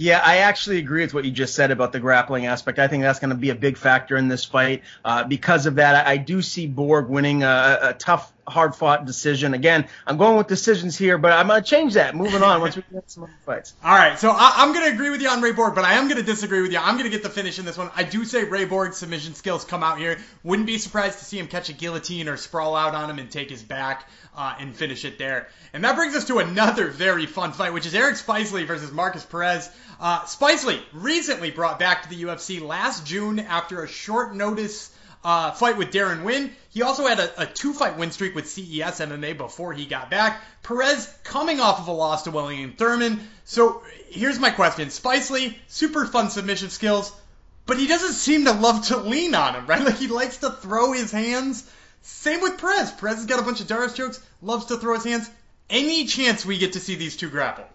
Yeah, 0.00 0.22
I 0.24 0.38
actually 0.38 0.78
agree 0.78 1.02
with 1.02 1.12
what 1.12 1.26
you 1.26 1.30
just 1.30 1.54
said 1.54 1.70
about 1.70 1.92
the 1.92 2.00
grappling 2.00 2.46
aspect. 2.46 2.78
I 2.78 2.88
think 2.88 3.02
that's 3.02 3.18
going 3.18 3.32
to 3.32 3.36
be 3.36 3.50
a 3.50 3.54
big 3.54 3.76
factor 3.76 4.16
in 4.16 4.28
this 4.28 4.46
fight. 4.46 4.82
Uh, 5.04 5.24
because 5.24 5.66
of 5.66 5.74
that, 5.74 6.06
I, 6.06 6.16
do 6.16 6.40
see 6.40 6.66
Borg 6.66 7.10
winning 7.10 7.42
a, 7.42 7.78
a 7.82 7.92
tough 7.92 8.32
hard 8.46 8.74
fought 8.74 9.04
decision. 9.04 9.54
Again, 9.54 9.86
I'm 10.06 10.16
going 10.16 10.36
with 10.36 10.46
decisions 10.46 10.96
here, 10.96 11.18
but 11.18 11.32
I'm 11.32 11.46
going 11.46 11.62
to 11.62 11.68
change 11.68 11.94
that. 11.94 12.14
Moving 12.14 12.42
on 12.42 12.60
once 12.60 12.76
we 12.76 12.82
get 12.92 13.10
some 13.10 13.24
other 13.24 13.32
fights. 13.44 13.74
All 13.84 13.94
right, 13.94 14.18
so 14.18 14.30
I, 14.30 14.62
am 14.62 14.72
going 14.72 14.86
to 14.86 14.92
agree 14.92 15.10
with 15.10 15.22
you 15.22 15.28
on 15.28 15.40
Ray 15.40 15.52
Borg, 15.52 15.74
but 15.74 15.84
I 15.84 15.94
am 15.94 16.08
going 16.08 16.18
to 16.18 16.22
disagree 16.22 16.62
with 16.62 16.72
you. 16.72 16.78
I'm 16.78 16.94
going 16.94 17.04
to 17.04 17.10
get 17.10 17.22
the 17.22 17.30
finish 17.30 17.58
in 17.58 17.64
this 17.64 17.78
one. 17.78 17.90
I 17.94 18.02
do 18.02 18.24
say 18.24 18.44
Ray 18.44 18.64
Borg's 18.64 18.96
submission 18.96 19.34
skills 19.34 19.64
come 19.64 19.82
out 19.82 19.98
here. 19.98 20.18
Wouldn't 20.42 20.66
be 20.66 20.78
surprised 20.78 21.18
to 21.20 21.24
see 21.24 21.38
him 21.38 21.46
catch 21.46 21.68
a 21.68 21.72
guillotine 21.72 22.28
or 22.28 22.36
sprawl 22.36 22.74
out 22.74 22.94
on 22.94 23.10
him 23.10 23.18
and 23.18 23.30
take 23.30 23.50
his 23.50 23.62
back 23.62 24.08
uh, 24.36 24.54
and 24.58 24.76
finish 24.76 25.04
it 25.04 25.18
there. 25.18 25.48
And 25.72 25.84
that 25.84 25.96
brings 25.96 26.14
us 26.14 26.26
to 26.26 26.38
another 26.38 26.88
very 26.88 27.26
fun 27.26 27.52
fight, 27.52 27.72
which 27.72 27.86
is 27.86 27.94
Eric 27.94 28.16
Spicely 28.16 28.66
versus 28.66 28.90
Markus 28.92 29.24
Perez. 29.24 29.70
Uh, 30.00 30.22
Spicely 30.22 30.80
recently 30.92 31.50
brought 31.50 31.78
back 31.78 32.02
to 32.02 32.08
the 32.08 32.22
UFC 32.24 32.60
last 32.60 33.06
June 33.06 33.38
after 33.38 33.82
a 33.82 33.88
short 33.88 34.34
notice 34.34 34.90
uh, 35.24 35.52
fight 35.52 35.76
with 35.76 35.92
Deron 35.92 36.24
Winn. 36.24 36.50
He 36.70 36.82
also 36.82 37.06
had 37.06 37.18
a, 37.20 37.42
a 37.42 37.46
two 37.46 37.72
fight 37.72 37.98
win 37.98 38.10
streak 38.10 38.34
with 38.34 38.48
CES 38.48 39.00
MMA 39.00 39.36
before 39.36 39.72
he 39.72 39.86
got 39.86 40.10
back. 40.10 40.40
Perez 40.62 41.12
coming 41.24 41.60
off 41.60 41.80
of 41.80 41.88
a 41.88 41.92
loss 41.92 42.22
to 42.22 42.30
Wellington 42.30 42.74
Turman. 42.76 43.20
So 43.44 43.82
here's 44.08 44.38
my 44.38 44.50
question 44.50 44.88
Spicely, 44.88 45.56
super 45.68 46.06
fun 46.06 46.30
submission 46.30 46.70
skills, 46.70 47.12
but 47.66 47.78
he 47.78 47.86
doesn't 47.86 48.14
seem 48.14 48.46
to 48.46 48.52
love 48.52 48.86
to 48.86 48.96
lean 48.96 49.34
on 49.34 49.54
him, 49.54 49.66
right? 49.68 49.84
Like 49.84 49.96
he 49.96 50.08
likes 50.08 50.38
to 50.38 50.50
throw 50.50 50.92
his 50.92 51.10
hands. 51.10 51.68
Same 52.02 52.40
with 52.40 52.58
Perez. 52.58 52.90
Perez 52.92 53.16
has 53.16 53.26
got 53.26 53.40
a 53.40 53.42
bunch 53.42 53.60
of 53.60 53.66
D'Arce 53.66 53.94
chokes, 53.94 54.20
loves 54.40 54.66
to 54.66 54.78
throw 54.78 54.94
his 54.94 55.04
hands. 55.04 55.30
Any 55.68 56.06
chance 56.06 56.44
we 56.44 56.58
get 56.58 56.72
to 56.72 56.80
see 56.80 56.94
these 56.94 57.16
two 57.16 57.28
grapple? 57.28 57.66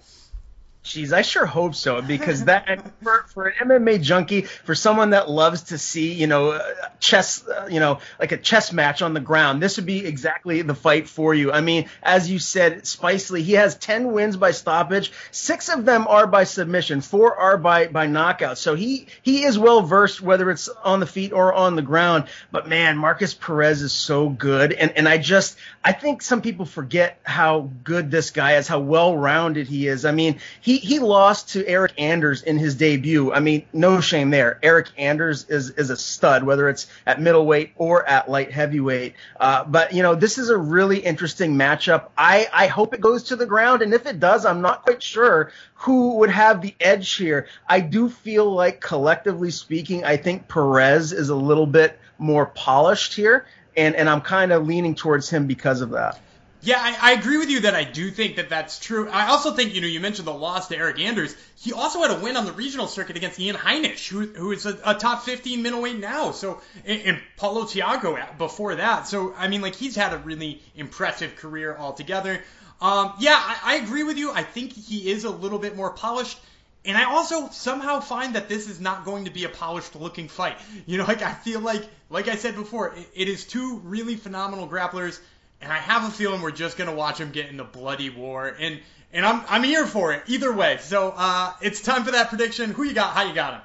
Jeez, 0.86 1.13
I 1.13 1.24
sure 1.24 1.48
hope 1.48 1.74
so 1.74 2.00
because 2.04 2.46
that 2.46 2.94
for, 3.01 3.25
for 3.34 3.48
an 3.48 3.70
MMA 3.70 4.04
junkie, 4.04 4.42
for 4.42 4.75
someone 4.75 5.10
that 5.10 5.27
loves 5.27 5.63
to 5.63 5.80
see, 5.80 6.13
you 6.13 6.27
know, 6.27 6.62
chess, 7.00 7.46
uh, 7.48 7.68
you 7.72 7.80
know, 7.80 8.01
like 8.20 8.32
a 8.32 8.38
chess 8.38 8.72
match 8.72 9.01
on 9.01 9.15
the 9.15 9.20
ground, 9.20 9.63
this 9.63 9.77
would 9.77 9.88
be 9.88 10.06
exactly 10.06 10.62
the 10.62 10.75
fight 10.75 11.10
for 11.10 11.34
you. 11.34 11.51
I 11.51 11.62
mean, 11.62 11.89
as 12.04 12.30
you 12.30 12.38
said, 12.38 12.84
Spicely, 12.84 13.42
he 13.42 13.54
has 13.54 13.75
10 13.77 14.12
wins 14.12 14.38
by 14.38 14.51
stoppage. 14.51 15.12
Six 15.32 15.70
of 15.70 15.86
them 15.86 16.06
are 16.08 16.27
by 16.27 16.44
submission. 16.44 17.01
Four 17.01 17.36
are 17.36 17.58
by, 17.58 17.88
by 17.88 18.06
knockout. 18.06 18.60
So 18.60 18.75
he, 18.75 19.08
he 19.24 19.44
is 19.44 19.58
well 19.58 19.82
versed, 19.82 20.22
whether 20.22 20.51
it's 20.51 20.70
on 20.70 21.00
the 21.00 21.08
feet 21.08 21.34
or 21.34 21.51
on 21.51 21.75
the 21.75 21.82
ground. 21.82 22.25
But 22.51 22.70
man, 22.70 22.96
Markus 22.96 23.34
Perez 23.34 23.82
is 23.82 23.92
so 23.92 24.30
good. 24.30 24.72
And, 24.72 24.92
and 24.92 25.10
I 25.10 25.18
just, 25.18 25.58
I 25.84 25.94
think 25.94 26.22
some 26.22 26.44
people 26.44 26.65
forget 26.65 27.20
how 27.24 27.72
good 27.84 28.12
this 28.12 28.30
guy 28.30 28.58
is, 28.58 28.68
how 28.68 28.80
well 28.82 29.18
rounded 29.18 29.68
he 29.68 29.88
is. 29.88 30.06
I 30.06 30.12
mean, 30.12 30.38
he, 30.62 30.75
he 30.77 31.00
lost 31.00 31.50
to 31.50 31.63
Eryk 31.63 31.94
Anders 31.98 32.44
in 32.44 32.58
his 32.58 32.75
debut. 32.75 33.32
I 33.32 33.39
mean, 33.39 33.65
no 33.74 34.01
shame 34.01 34.29
there. 34.29 34.60
Eryk 34.63 34.89
Anders 34.98 35.46
is 35.50 35.72
is 35.72 35.89
a 35.89 35.98
stud, 35.98 36.44
whether 36.44 36.70
it's 36.70 36.88
at 37.05 37.22
middleweight 37.22 37.74
or 37.75 38.08
at 38.08 38.29
light 38.29 38.51
heavyweight. 38.51 39.15
Uh, 39.39 39.63
but 39.65 39.94
you 39.94 40.03
know, 40.03 40.15
this 40.15 40.38
is 40.38 40.50
a 40.50 40.58
really 40.58 41.00
interesting 41.00 41.55
matchup. 41.55 42.10
I 42.17 42.48
I 42.53 42.67
hope 42.67 42.94
it 42.94 43.01
goes 43.01 43.24
to 43.25 43.36
the 43.36 43.46
ground, 43.46 43.82
and 43.82 43.94
if 43.94 44.05
it 44.05 44.20
does, 44.20 44.46
I'm 44.46 44.62
not 44.62 44.84
quite 44.84 45.03
sure 45.03 45.51
who 45.75 46.15
would 46.15 46.29
have 46.29 46.62
the 46.62 46.74
edge 46.79 47.13
here. 47.15 47.48
I 47.67 47.79
do 47.79 48.10
feel 48.10 48.51
like 48.51 48.82
collectively 48.82 49.51
speaking, 49.51 50.03
I 50.03 50.17
think 50.17 50.48
Perez 50.48 51.12
is 51.12 51.29
a 51.29 51.36
little 51.36 51.67
bit 51.67 52.00
more 52.17 52.46
polished 52.48 53.13
here. 53.13 53.46
And, 53.77 53.94
and 53.96 54.10
I'm 54.10 54.22
kind 54.22 54.53
of 54.53 54.65
leaning 54.65 54.96
towards 54.96 55.29
him 55.29 55.48
because 55.48 55.82
of 55.82 55.91
that. 55.91 56.20
Yeah, 56.65 56.79
I, 56.79 57.12
I, 57.12 57.13
agree 57.13 57.38
with 57.38 57.51
you 57.51 57.60
that 57.62 57.75
I 57.75 57.84
do 57.84 58.10
think 58.10 58.38
that 58.38 58.50
that's 58.50 58.79
true. 58.79 59.07
I 59.07 59.27
also 59.27 59.51
think, 59.51 59.75
you 59.75 59.81
know, 59.81 59.88
you 59.88 60.00
mentioned 60.00 60.27
the 60.27 60.34
loss 60.34 60.67
to 60.69 60.75
Eryk 60.75 61.00
Anders. 61.00 61.36
He 61.55 61.74
also 61.74 62.01
had 62.01 62.10
a 62.10 62.19
win 62.19 62.36
on 62.36 62.45
the 62.45 62.53
regional 62.53 62.88
circuit 62.88 63.15
against 63.17 63.39
Ian 63.39 63.55
Heinisch, 63.55 64.07
who, 64.07 64.25
who 64.25 64.51
is 64.51 64.65
a, 64.65 64.75
a 64.84 64.95
top 64.95 65.25
15 65.25 65.62
middleweight 65.62 66.00
now. 66.00 66.31
So, 66.31 66.60
and, 66.84 67.01
and 67.01 67.22
Paulo 67.38 67.65
Thiago 67.65 68.38
before 68.39 68.74
that. 68.75 69.07
So, 69.07 69.36
I 69.38 69.48
mean, 69.48 69.62
like, 69.62 69.75
he's 69.75 69.95
had 69.95 70.13
a 70.13 70.17
really 70.17 70.60
impressive 70.75 71.36
career 71.36 71.77
altogether. 71.77 72.41
Um, 72.81 73.13
yeah, 73.19 73.38
I, 73.38 73.60
I 73.63 73.75
agree 73.75 74.01
with 74.01 74.17
you. 74.17 74.31
I 74.31 74.41
think 74.41 74.74
he 74.74 75.12
is 75.12 75.24
a 75.24 75.29
little 75.29 75.60
bit 75.60 75.75
more 75.75 75.91
polished. 75.91 76.39
And 76.84 76.98
I 76.98 77.03
also 77.03 77.50
somehow 77.50 78.00
find 78.00 78.36
that 78.36 78.50
this 78.50 78.67
is 78.67 78.79
not 78.79 79.05
going 79.05 79.25
to 79.25 79.31
be 79.31 79.43
a 79.43 79.50
polished 79.50 79.95
looking 79.95 80.27
fight. 80.27 80.57
You 80.88 80.98
know, 80.98 81.05
like 81.05 81.22
I 81.22 81.34
feel 81.34 81.60
like, 81.60 81.84
like 82.10 82.27
I 82.27 82.36
said 82.36 82.55
before, 82.55 82.93
it, 82.95 83.07
it 83.13 83.29
is 83.29 83.45
two 83.45 83.77
really 83.84 84.15
phenomenal 84.15 84.67
grapplers 84.67 85.19
and 85.65 85.74
I 85.74 85.77
have 85.77 86.07
a 86.07 86.12
feeling 86.12 86.41
we're 86.41 86.51
just 86.51 86.77
gonna 86.77 86.93
watch 86.93 87.19
him 87.19 87.31
get 87.31 87.50
in 87.50 87.57
the 87.57 87.63
bloody 87.63 88.12
war, 88.12 88.55
and 88.60 88.79
and 89.12 89.25
I'm 89.25 89.43
I'm 89.50 89.63
here 89.63 89.88
for 89.88 90.13
it 90.13 90.22
either 90.27 90.53
way. 90.53 90.77
So 90.79 91.12
uh, 91.17 91.53
it's 91.60 91.81
time 91.81 92.03
for 92.03 92.12
that 92.12 92.29
prediction. 92.29 92.69
Who 92.69 92.84
you 92.84 92.93
got? 92.93 93.13
How 93.13 93.24
you 93.24 93.34
got 93.34 93.55
him? 93.55 93.62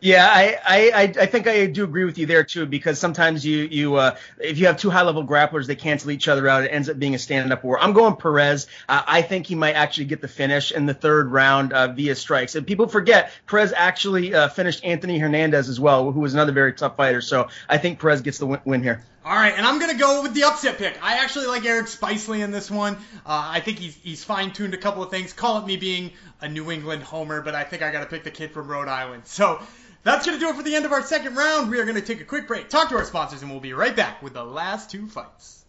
Yeah, 0.00 0.28
I, 0.30 0.58
I, 0.64 1.02
I 1.22 1.26
think 1.26 1.48
I 1.48 1.66
do 1.66 1.82
agree 1.82 2.04
with 2.04 2.18
you 2.18 2.26
there 2.26 2.44
too, 2.44 2.66
because 2.66 3.00
sometimes 3.00 3.44
you 3.44 3.64
you 3.64 3.96
uh, 3.96 4.16
if 4.38 4.56
you 4.56 4.66
have 4.66 4.76
two 4.76 4.90
high 4.90 5.02
level 5.02 5.26
grapplers, 5.26 5.66
they 5.66 5.74
cancel 5.74 6.12
each 6.12 6.28
other 6.28 6.48
out. 6.48 6.62
It 6.62 6.68
ends 6.68 6.88
up 6.88 7.00
being 7.00 7.16
a 7.16 7.18
stand 7.18 7.52
up 7.52 7.64
war. 7.64 7.80
I'm 7.80 7.92
going 7.92 8.14
Perez. 8.14 8.68
Uh, 8.88 9.02
I 9.04 9.22
think 9.22 9.48
he 9.48 9.56
might 9.56 9.72
actually 9.72 10.04
get 10.04 10.20
the 10.20 10.28
finish 10.28 10.70
in 10.70 10.86
the 10.86 10.94
third 10.94 11.32
round 11.32 11.72
uh, 11.72 11.88
via 11.88 12.14
strikes. 12.14 12.54
And 12.54 12.64
people 12.64 12.86
forget 12.86 13.32
Perez 13.46 13.72
actually 13.76 14.32
uh, 14.32 14.48
finished 14.48 14.84
Anthony 14.84 15.18
Hernandez 15.18 15.68
as 15.68 15.80
well, 15.80 16.12
who 16.12 16.20
was 16.20 16.32
another 16.32 16.52
very 16.52 16.74
tough 16.74 16.96
fighter. 16.96 17.20
So 17.20 17.48
I 17.68 17.78
think 17.78 17.98
Perez 17.98 18.20
gets 18.20 18.38
the 18.38 18.46
win, 18.46 18.60
win 18.64 18.82
here. 18.84 19.02
All 19.24 19.34
right, 19.34 19.52
and 19.54 19.66
I'm 19.66 19.80
gonna 19.80 19.98
go 19.98 20.22
with 20.22 20.32
the 20.32 20.44
upset 20.44 20.78
pick. 20.78 20.96
I 21.02 21.18
actually 21.18 21.48
like 21.48 21.64
Eric 21.66 21.86
Spicely 21.86 22.44
in 22.44 22.52
this 22.52 22.70
one. 22.70 22.94
Uh, 23.26 23.50
I 23.52 23.60
think 23.60 23.80
he's 23.80 23.96
he's 23.96 24.22
fine 24.22 24.52
tuned 24.52 24.74
a 24.74 24.78
couple 24.78 25.02
of 25.02 25.10
things. 25.10 25.32
Call 25.32 25.58
it 25.58 25.66
me 25.66 25.76
being 25.76 26.12
a 26.40 26.48
New 26.48 26.70
England 26.70 27.02
homer, 27.02 27.42
but 27.42 27.56
I 27.56 27.64
think 27.64 27.82
I 27.82 27.90
gotta 27.90 28.06
pick 28.06 28.22
the 28.22 28.30
kid 28.30 28.52
from 28.52 28.68
Rhode 28.68 28.86
Island. 28.86 29.26
So 29.26 29.60
that's 30.08 30.24
going 30.24 30.38
to 30.38 30.42
do 30.42 30.50
it 30.50 30.56
for 30.56 30.62
the 30.62 30.74
end 30.74 30.86
of 30.86 30.92
our 30.92 31.02
second 31.02 31.34
round. 31.34 31.70
We 31.70 31.78
are 31.78 31.84
going 31.84 31.96
to 31.96 32.00
take 32.00 32.22
a 32.22 32.24
quick 32.24 32.48
break, 32.48 32.70
talk 32.70 32.88
to 32.88 32.96
our 32.96 33.04
sponsors, 33.04 33.42
and 33.42 33.50
we'll 33.50 33.60
be 33.60 33.74
right 33.74 33.94
back 33.94 34.22
with 34.22 34.32
the 34.32 34.44
last 34.44 34.90
two 34.90 35.06
fights. 35.06 35.66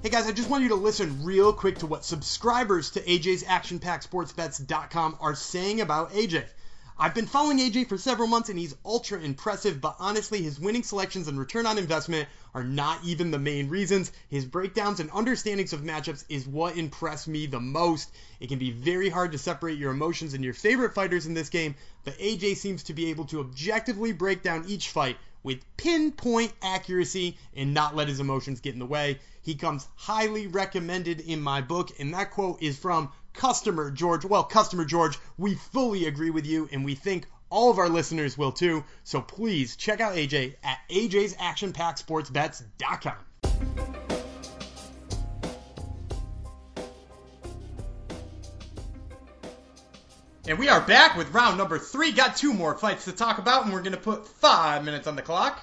Hey 0.00 0.10
guys, 0.10 0.28
I 0.28 0.32
just 0.32 0.48
want 0.48 0.62
you 0.62 0.68
to 0.68 0.76
listen 0.76 1.24
real 1.24 1.52
quick 1.52 1.78
to 1.78 1.86
what 1.86 2.04
subscribers 2.04 2.92
to 2.92 3.00
AJ's 3.00 3.42
ActionPackSportsBets.com 3.42 5.18
are 5.20 5.34
saying 5.34 5.80
about 5.80 6.12
AJ. 6.12 6.44
I've 7.00 7.14
been 7.14 7.26
following 7.26 7.58
AJ 7.58 7.88
for 7.88 7.96
several 7.96 8.26
months 8.26 8.48
and 8.48 8.58
he's 8.58 8.74
ultra 8.84 9.20
impressive, 9.20 9.80
but 9.80 9.94
honestly, 10.00 10.42
his 10.42 10.58
winning 10.58 10.82
selections 10.82 11.28
and 11.28 11.38
return 11.38 11.64
on 11.64 11.78
investment 11.78 12.28
are 12.54 12.64
not 12.64 13.04
even 13.04 13.30
the 13.30 13.38
main 13.38 13.68
reasons. 13.68 14.10
His 14.28 14.44
breakdowns 14.44 14.98
and 14.98 15.08
understandings 15.12 15.72
of 15.72 15.82
matchups 15.82 16.24
is 16.28 16.48
what 16.48 16.76
impressed 16.76 17.28
me 17.28 17.46
the 17.46 17.60
most. 17.60 18.10
It 18.40 18.48
can 18.48 18.58
be 18.58 18.72
very 18.72 19.10
hard 19.10 19.30
to 19.30 19.38
separate 19.38 19.78
your 19.78 19.92
emotions 19.92 20.34
and 20.34 20.42
your 20.42 20.54
favorite 20.54 20.92
fighters 20.92 21.26
in 21.26 21.34
this 21.34 21.50
game, 21.50 21.76
but 22.04 22.18
AJ 22.18 22.56
seems 22.56 22.82
to 22.82 22.94
be 22.94 23.10
able 23.10 23.26
to 23.26 23.38
objectively 23.38 24.10
break 24.12 24.42
down 24.42 24.64
each 24.66 24.88
fight 24.88 25.18
with 25.44 25.64
pinpoint 25.76 26.52
accuracy 26.62 27.38
and 27.54 27.72
not 27.72 27.94
let 27.94 28.08
his 28.08 28.18
emotions 28.18 28.58
get 28.58 28.72
in 28.72 28.80
the 28.80 28.86
way. 28.86 29.20
He 29.42 29.54
comes 29.54 29.86
highly 29.94 30.48
recommended 30.48 31.20
in 31.20 31.40
my 31.40 31.60
book, 31.60 31.92
and 32.00 32.12
that 32.12 32.32
quote 32.32 32.60
is 32.60 32.76
from 32.76 33.12
customer 33.38 33.90
George. 33.90 34.26
Well, 34.26 34.44
customer 34.44 34.84
George, 34.84 35.18
we 35.38 35.54
fully 35.54 36.06
agree 36.06 36.30
with 36.30 36.44
you, 36.44 36.68
and 36.70 36.84
we 36.84 36.94
think 36.94 37.26
all 37.48 37.70
of 37.70 37.78
our 37.78 37.88
listeners 37.88 38.36
will 38.36 38.52
too. 38.52 38.84
So 39.04 39.22
please 39.22 39.76
check 39.76 40.00
out 40.00 40.14
AJ 40.16 40.56
at 40.62 40.78
AJ's 40.90 41.34
ActionPackSportsBets.com. 41.36 43.14
And 50.46 50.58
we 50.58 50.68
are 50.70 50.80
back 50.80 51.16
with 51.16 51.32
round 51.32 51.58
number 51.58 51.78
three. 51.78 52.12
Got 52.12 52.36
two 52.36 52.54
more 52.54 52.74
fights 52.74 53.04
to 53.04 53.12
talk 53.12 53.38
about, 53.38 53.64
and 53.64 53.72
we're 53.72 53.82
going 53.82 53.92
to 53.92 53.98
put 53.98 54.26
five 54.26 54.84
minutes 54.84 55.06
on 55.06 55.14
the 55.14 55.22
clock. 55.22 55.60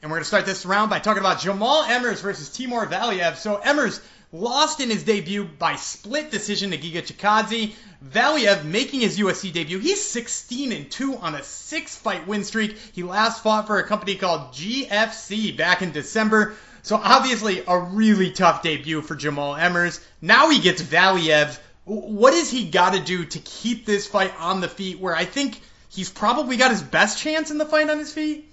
And 0.00 0.10
we're 0.10 0.16
going 0.16 0.22
to 0.22 0.28
start 0.28 0.46
this 0.46 0.66
round 0.66 0.90
by 0.90 0.98
talking 0.98 1.20
about 1.20 1.40
Jamal 1.40 1.84
Emmers 1.84 2.22
versus 2.22 2.50
Timur 2.50 2.86
Valiev. 2.86 3.36
So 3.36 3.58
Emmers 3.58 4.02
lost 4.32 4.80
in 4.80 4.88
his 4.88 5.04
debut 5.04 5.44
by 5.44 5.76
split 5.76 6.30
decision 6.30 6.70
to 6.70 6.78
Giga 6.78 7.02
Chikadze. 7.02 7.74
Valiev 8.04 8.64
making 8.64 9.00
his 9.00 9.18
UFC 9.18 9.52
debut. 9.52 9.78
He's 9.78 10.02
16 10.02 10.72
and 10.72 10.90
2 10.90 11.16
on 11.16 11.34
a 11.34 11.42
six 11.42 11.94
fight 11.94 12.26
win 12.26 12.42
streak. 12.42 12.76
He 12.92 13.02
last 13.02 13.42
fought 13.42 13.66
for 13.66 13.78
a 13.78 13.86
company 13.86 14.16
called 14.16 14.52
GFC 14.52 15.56
back 15.56 15.82
in 15.82 15.92
December. 15.92 16.54
So 16.82 16.96
obviously 16.96 17.62
a 17.66 17.78
really 17.78 18.32
tough 18.32 18.62
debut 18.62 19.02
for 19.02 19.14
Jamal 19.14 19.54
Emmers. 19.54 20.02
Now 20.20 20.50
he 20.50 20.58
gets 20.58 20.82
Valiev. 20.82 21.58
What 21.84 22.34
has 22.34 22.50
he 22.50 22.68
got 22.68 22.94
to 22.94 23.00
do 23.00 23.24
to 23.24 23.38
keep 23.38 23.86
this 23.86 24.06
fight 24.06 24.32
on 24.38 24.60
the 24.60 24.68
feet 24.68 24.98
where 24.98 25.14
I 25.14 25.24
think 25.24 25.60
he's 25.90 26.10
probably 26.10 26.56
got 26.56 26.70
his 26.70 26.82
best 26.82 27.18
chance 27.18 27.50
in 27.50 27.58
the 27.58 27.66
fight 27.66 27.88
on 27.88 27.98
his 27.98 28.12
feet? 28.12 28.48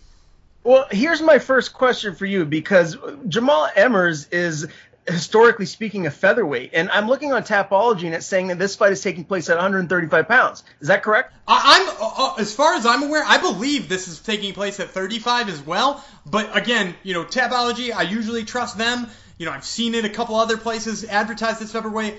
Well, 0.63 0.87
here's 0.91 1.21
my 1.21 1.39
first 1.39 1.73
question 1.73 2.15
for 2.15 2.25
you 2.25 2.45
because 2.45 2.97
Jamal 3.27 3.69
Emmers 3.75 4.31
is 4.31 4.67
historically 5.09 5.65
speaking, 5.65 6.07
a 6.07 6.11
featherweight. 6.11 6.71
And 6.73 6.89
I'm 6.89 7.07
looking 7.07 7.33
on 7.33 7.43
Tapology 7.43 8.05
and 8.05 8.15
it's 8.15 8.25
saying 8.25 8.47
that 8.47 8.59
this 8.59 8.75
fight 8.75 8.91
is 8.91 9.01
taking 9.01 9.25
place 9.25 9.49
at 9.49 9.57
135 9.57 10.27
pounds. 10.27 10.63
Is 10.79 10.87
that 10.87 11.03
correct? 11.03 11.33
I, 11.47 11.79
am 11.79 11.97
uh, 12.01 12.13
uh, 12.17 12.35
as 12.39 12.53
far 12.53 12.75
as 12.75 12.85
I'm 12.85 13.03
aware, 13.03 13.23
I 13.25 13.37
believe 13.39 13.89
this 13.89 14.07
is 14.07 14.19
taking 14.19 14.53
place 14.53 14.79
at 14.79 14.89
35 14.89 15.49
as 15.49 15.61
well. 15.61 16.03
But 16.25 16.55
again, 16.55 16.95
you 17.03 17.13
know, 17.13 17.25
Tapology, 17.25 17.93
I 17.93 18.03
usually 18.03 18.43
trust 18.43 18.77
them. 18.77 19.07
You 19.37 19.45
know, 19.45 19.51
I've 19.51 19.65
seen 19.65 19.95
it 19.95 20.05
a 20.05 20.09
couple 20.09 20.35
other 20.35 20.57
places 20.57 21.03
advertised 21.05 21.59
this 21.59 21.71
featherweight. 21.71 22.15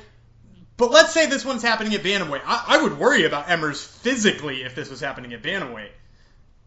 But 0.76 0.90
let's 0.90 1.12
say 1.12 1.26
this 1.26 1.44
one's 1.44 1.62
happening 1.62 1.94
at 1.94 2.02
bantamweight. 2.02 2.40
I, 2.46 2.64
I 2.68 2.82
would 2.82 2.98
worry 2.98 3.24
about 3.24 3.48
Emmers 3.48 3.84
physically 3.84 4.62
if 4.62 4.74
this 4.74 4.88
was 4.88 5.00
happening 5.00 5.34
at 5.34 5.42
bantamweight. 5.42 5.90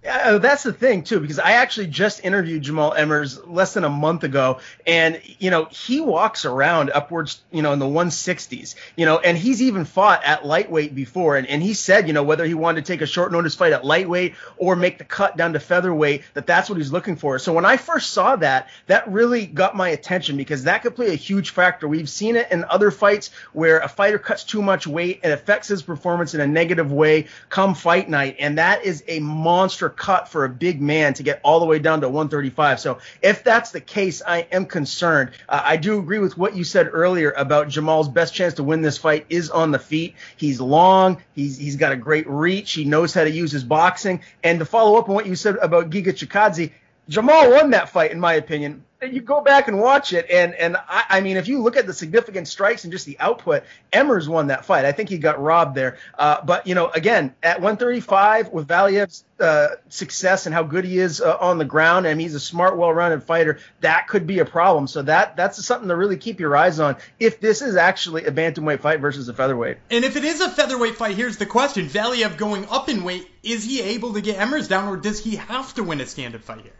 Uh, 0.05 0.37
that's 0.37 0.63
the 0.63 0.73
thing 0.73 1.03
too, 1.03 1.19
because 1.21 1.39
I 1.39 1.53
actually 1.53 1.87
just 1.87 2.25
interviewed 2.25 2.63
Jamal 2.63 2.91
Emmers 2.91 3.39
less 3.47 3.73
than 3.73 3.85
a 3.85 3.89
month 3.89 4.25
ago, 4.25 4.59
and 4.85 5.21
you 5.39 5.49
know 5.49 5.65
he 5.65 6.01
walks 6.01 6.43
around 6.43 6.91
upwards, 6.93 7.41
you 7.51 7.61
know, 7.61 7.71
in 7.71 7.79
the 7.79 7.85
160s, 7.85 8.75
you 8.97 9.05
know, 9.05 9.19
and 9.19 9.37
he's 9.37 9.61
even 9.61 9.85
fought 9.85 10.21
at 10.25 10.45
lightweight 10.45 10.93
before, 10.93 11.37
and, 11.37 11.47
and 11.47 11.63
he 11.63 11.73
said, 11.73 12.07
you 12.07 12.13
know, 12.13 12.23
whether 12.23 12.43
he 12.43 12.53
wanted 12.53 12.85
to 12.85 12.91
take 12.91 13.01
a 13.01 13.05
short 13.05 13.31
notice 13.31 13.55
fight 13.55 13.71
at 13.71 13.85
lightweight 13.85 14.35
or 14.57 14.75
make 14.75 14.97
the 14.97 15.05
cut 15.05 15.37
down 15.37 15.53
to 15.53 15.59
featherweight, 15.59 16.23
that 16.33 16.47
that's 16.47 16.69
what 16.69 16.77
he's 16.77 16.91
looking 16.91 17.15
for. 17.15 17.39
So 17.39 17.53
when 17.53 17.65
I 17.65 17.77
first 17.77 18.09
saw 18.09 18.35
that, 18.37 18.69
that 18.87 19.07
really 19.07 19.45
got 19.45 19.73
my 19.73 19.87
attention 19.89 20.35
because 20.35 20.65
that 20.65 20.81
could 20.81 20.95
play 20.97 21.11
a 21.11 21.15
huge 21.15 21.51
factor. 21.51 21.87
We've 21.87 22.09
seen 22.09 22.35
it 22.35 22.51
in 22.51 22.65
other 22.65 22.91
fights 22.91 23.29
where 23.53 23.79
a 23.79 23.87
fighter 23.87 24.19
cuts 24.19 24.43
too 24.43 24.61
much 24.61 24.85
weight 24.85 25.21
and 25.23 25.31
affects 25.31 25.69
his 25.69 25.81
performance 25.81 26.33
in 26.33 26.41
a 26.41 26.47
negative 26.47 26.91
way 26.91 27.27
come 27.47 27.73
fight 27.73 28.09
night, 28.09 28.35
and 28.39 28.57
that 28.57 28.83
is 28.83 29.01
a 29.07 29.19
monster 29.19 29.92
cut 29.93 30.27
for 30.27 30.45
a 30.45 30.49
big 30.49 30.81
man 30.81 31.13
to 31.15 31.23
get 31.23 31.39
all 31.43 31.59
the 31.59 31.65
way 31.65 31.79
down 31.79 32.01
to 32.01 32.09
135. 32.09 32.79
So 32.79 32.99
if 33.21 33.43
that's 33.43 33.71
the 33.71 33.81
case, 33.81 34.21
I 34.25 34.39
am 34.51 34.65
concerned. 34.65 35.31
Uh, 35.47 35.61
I 35.63 35.77
do 35.77 35.99
agree 35.99 36.19
with 36.19 36.37
what 36.37 36.55
you 36.55 36.63
said 36.63 36.89
earlier 36.91 37.31
about 37.31 37.69
Jamal's 37.69 38.09
best 38.09 38.33
chance 38.33 38.55
to 38.55 38.63
win 38.63 38.81
this 38.81 38.97
fight 38.97 39.25
is 39.29 39.49
on 39.49 39.71
the 39.71 39.79
feet. 39.79 40.15
He's 40.37 40.59
long. 40.59 41.21
He's 41.33 41.57
he's 41.57 41.75
got 41.75 41.91
a 41.91 41.97
great 41.97 42.27
reach. 42.27 42.73
He 42.73 42.85
knows 42.85 43.13
how 43.13 43.23
to 43.23 43.31
use 43.31 43.51
his 43.51 43.63
boxing. 43.63 44.21
And 44.43 44.59
to 44.59 44.65
follow 44.65 44.97
up 44.97 45.09
on 45.09 45.15
what 45.15 45.25
you 45.25 45.35
said 45.35 45.55
about 45.57 45.89
Giga 45.89 46.07
Chikadze, 46.07 46.71
Jamal 47.09 47.51
won 47.51 47.71
that 47.71 47.89
fight, 47.89 48.11
in 48.11 48.19
my 48.19 48.33
opinion. 48.33 48.83
You 49.11 49.21
go 49.21 49.41
back 49.41 49.67
and 49.67 49.79
watch 49.79 50.13
it, 50.13 50.29
and 50.29 50.53
and 50.55 50.77
I, 50.77 51.03
I, 51.09 51.21
mean, 51.21 51.37
if 51.37 51.47
you 51.47 51.61
look 51.61 51.75
at 51.75 51.87
the 51.87 51.93
significant 51.93 52.47
strikes 52.47 52.83
and 52.83 52.93
just 52.93 53.05
the 53.05 53.19
output, 53.19 53.63
Emmers 53.91 54.27
won 54.27 54.47
that 54.47 54.65
fight. 54.65 54.85
I 54.85 54.91
think 54.91 55.09
he 55.09 55.17
got 55.17 55.41
robbed 55.41 55.75
there. 55.75 55.97
Uh, 56.17 56.43
but 56.43 56.67
you 56.67 56.75
know, 56.75 56.89
again, 56.89 57.35
at 57.43 57.57
135 57.57 58.49
with 58.49 58.67
Valiev's 58.67 59.25
uh, 59.39 59.69
success 59.89 60.45
and 60.45 60.55
how 60.55 60.63
good 60.63 60.85
he 60.85 60.99
is 60.99 61.19
uh, 61.19 61.37
on 61.39 61.57
the 61.57 61.65
ground, 61.65 62.05
and 62.05 62.21
he's 62.21 62.35
a 62.35 62.39
smart, 62.39 62.77
well-rounded 62.77 63.23
fighter, 63.23 63.59
that 63.81 64.07
could 64.07 64.25
be 64.25 64.39
a 64.39 64.45
problem. 64.45 64.87
So 64.87 65.01
that 65.01 65.35
that's 65.35 65.63
something 65.65 65.89
to 65.89 65.95
really 65.95 66.17
keep 66.17 66.39
your 66.39 66.55
eyes 66.55 66.79
on 66.79 66.95
if 67.19 67.39
this 67.39 67.61
is 67.61 67.75
actually 67.75 68.25
a 68.25 68.31
bantamweight 68.31 68.79
fight 68.79 68.99
versus 68.99 69.27
a 69.27 69.33
featherweight. 69.33 69.77
And 69.91 70.05
if 70.05 70.15
it 70.15 70.23
is 70.23 70.39
a 70.39 70.49
featherweight 70.49 70.95
fight, 70.95 71.15
here's 71.15 71.37
the 71.37 71.45
question: 71.45 71.87
Valiev 71.87 72.37
going 72.37 72.67
up 72.69 72.89
in 72.89 73.03
weight, 73.03 73.29
is 73.43 73.63
he 73.63 73.81
able 73.81 74.13
to 74.13 74.21
get 74.21 74.37
Emmers 74.37 74.69
down, 74.69 74.87
or 74.87 74.97
does 74.97 75.19
he 75.19 75.35
have 75.35 75.73
to 75.75 75.83
win 75.83 75.99
a 75.99 76.05
standard 76.05 76.43
fight 76.43 76.61
here? 76.61 76.73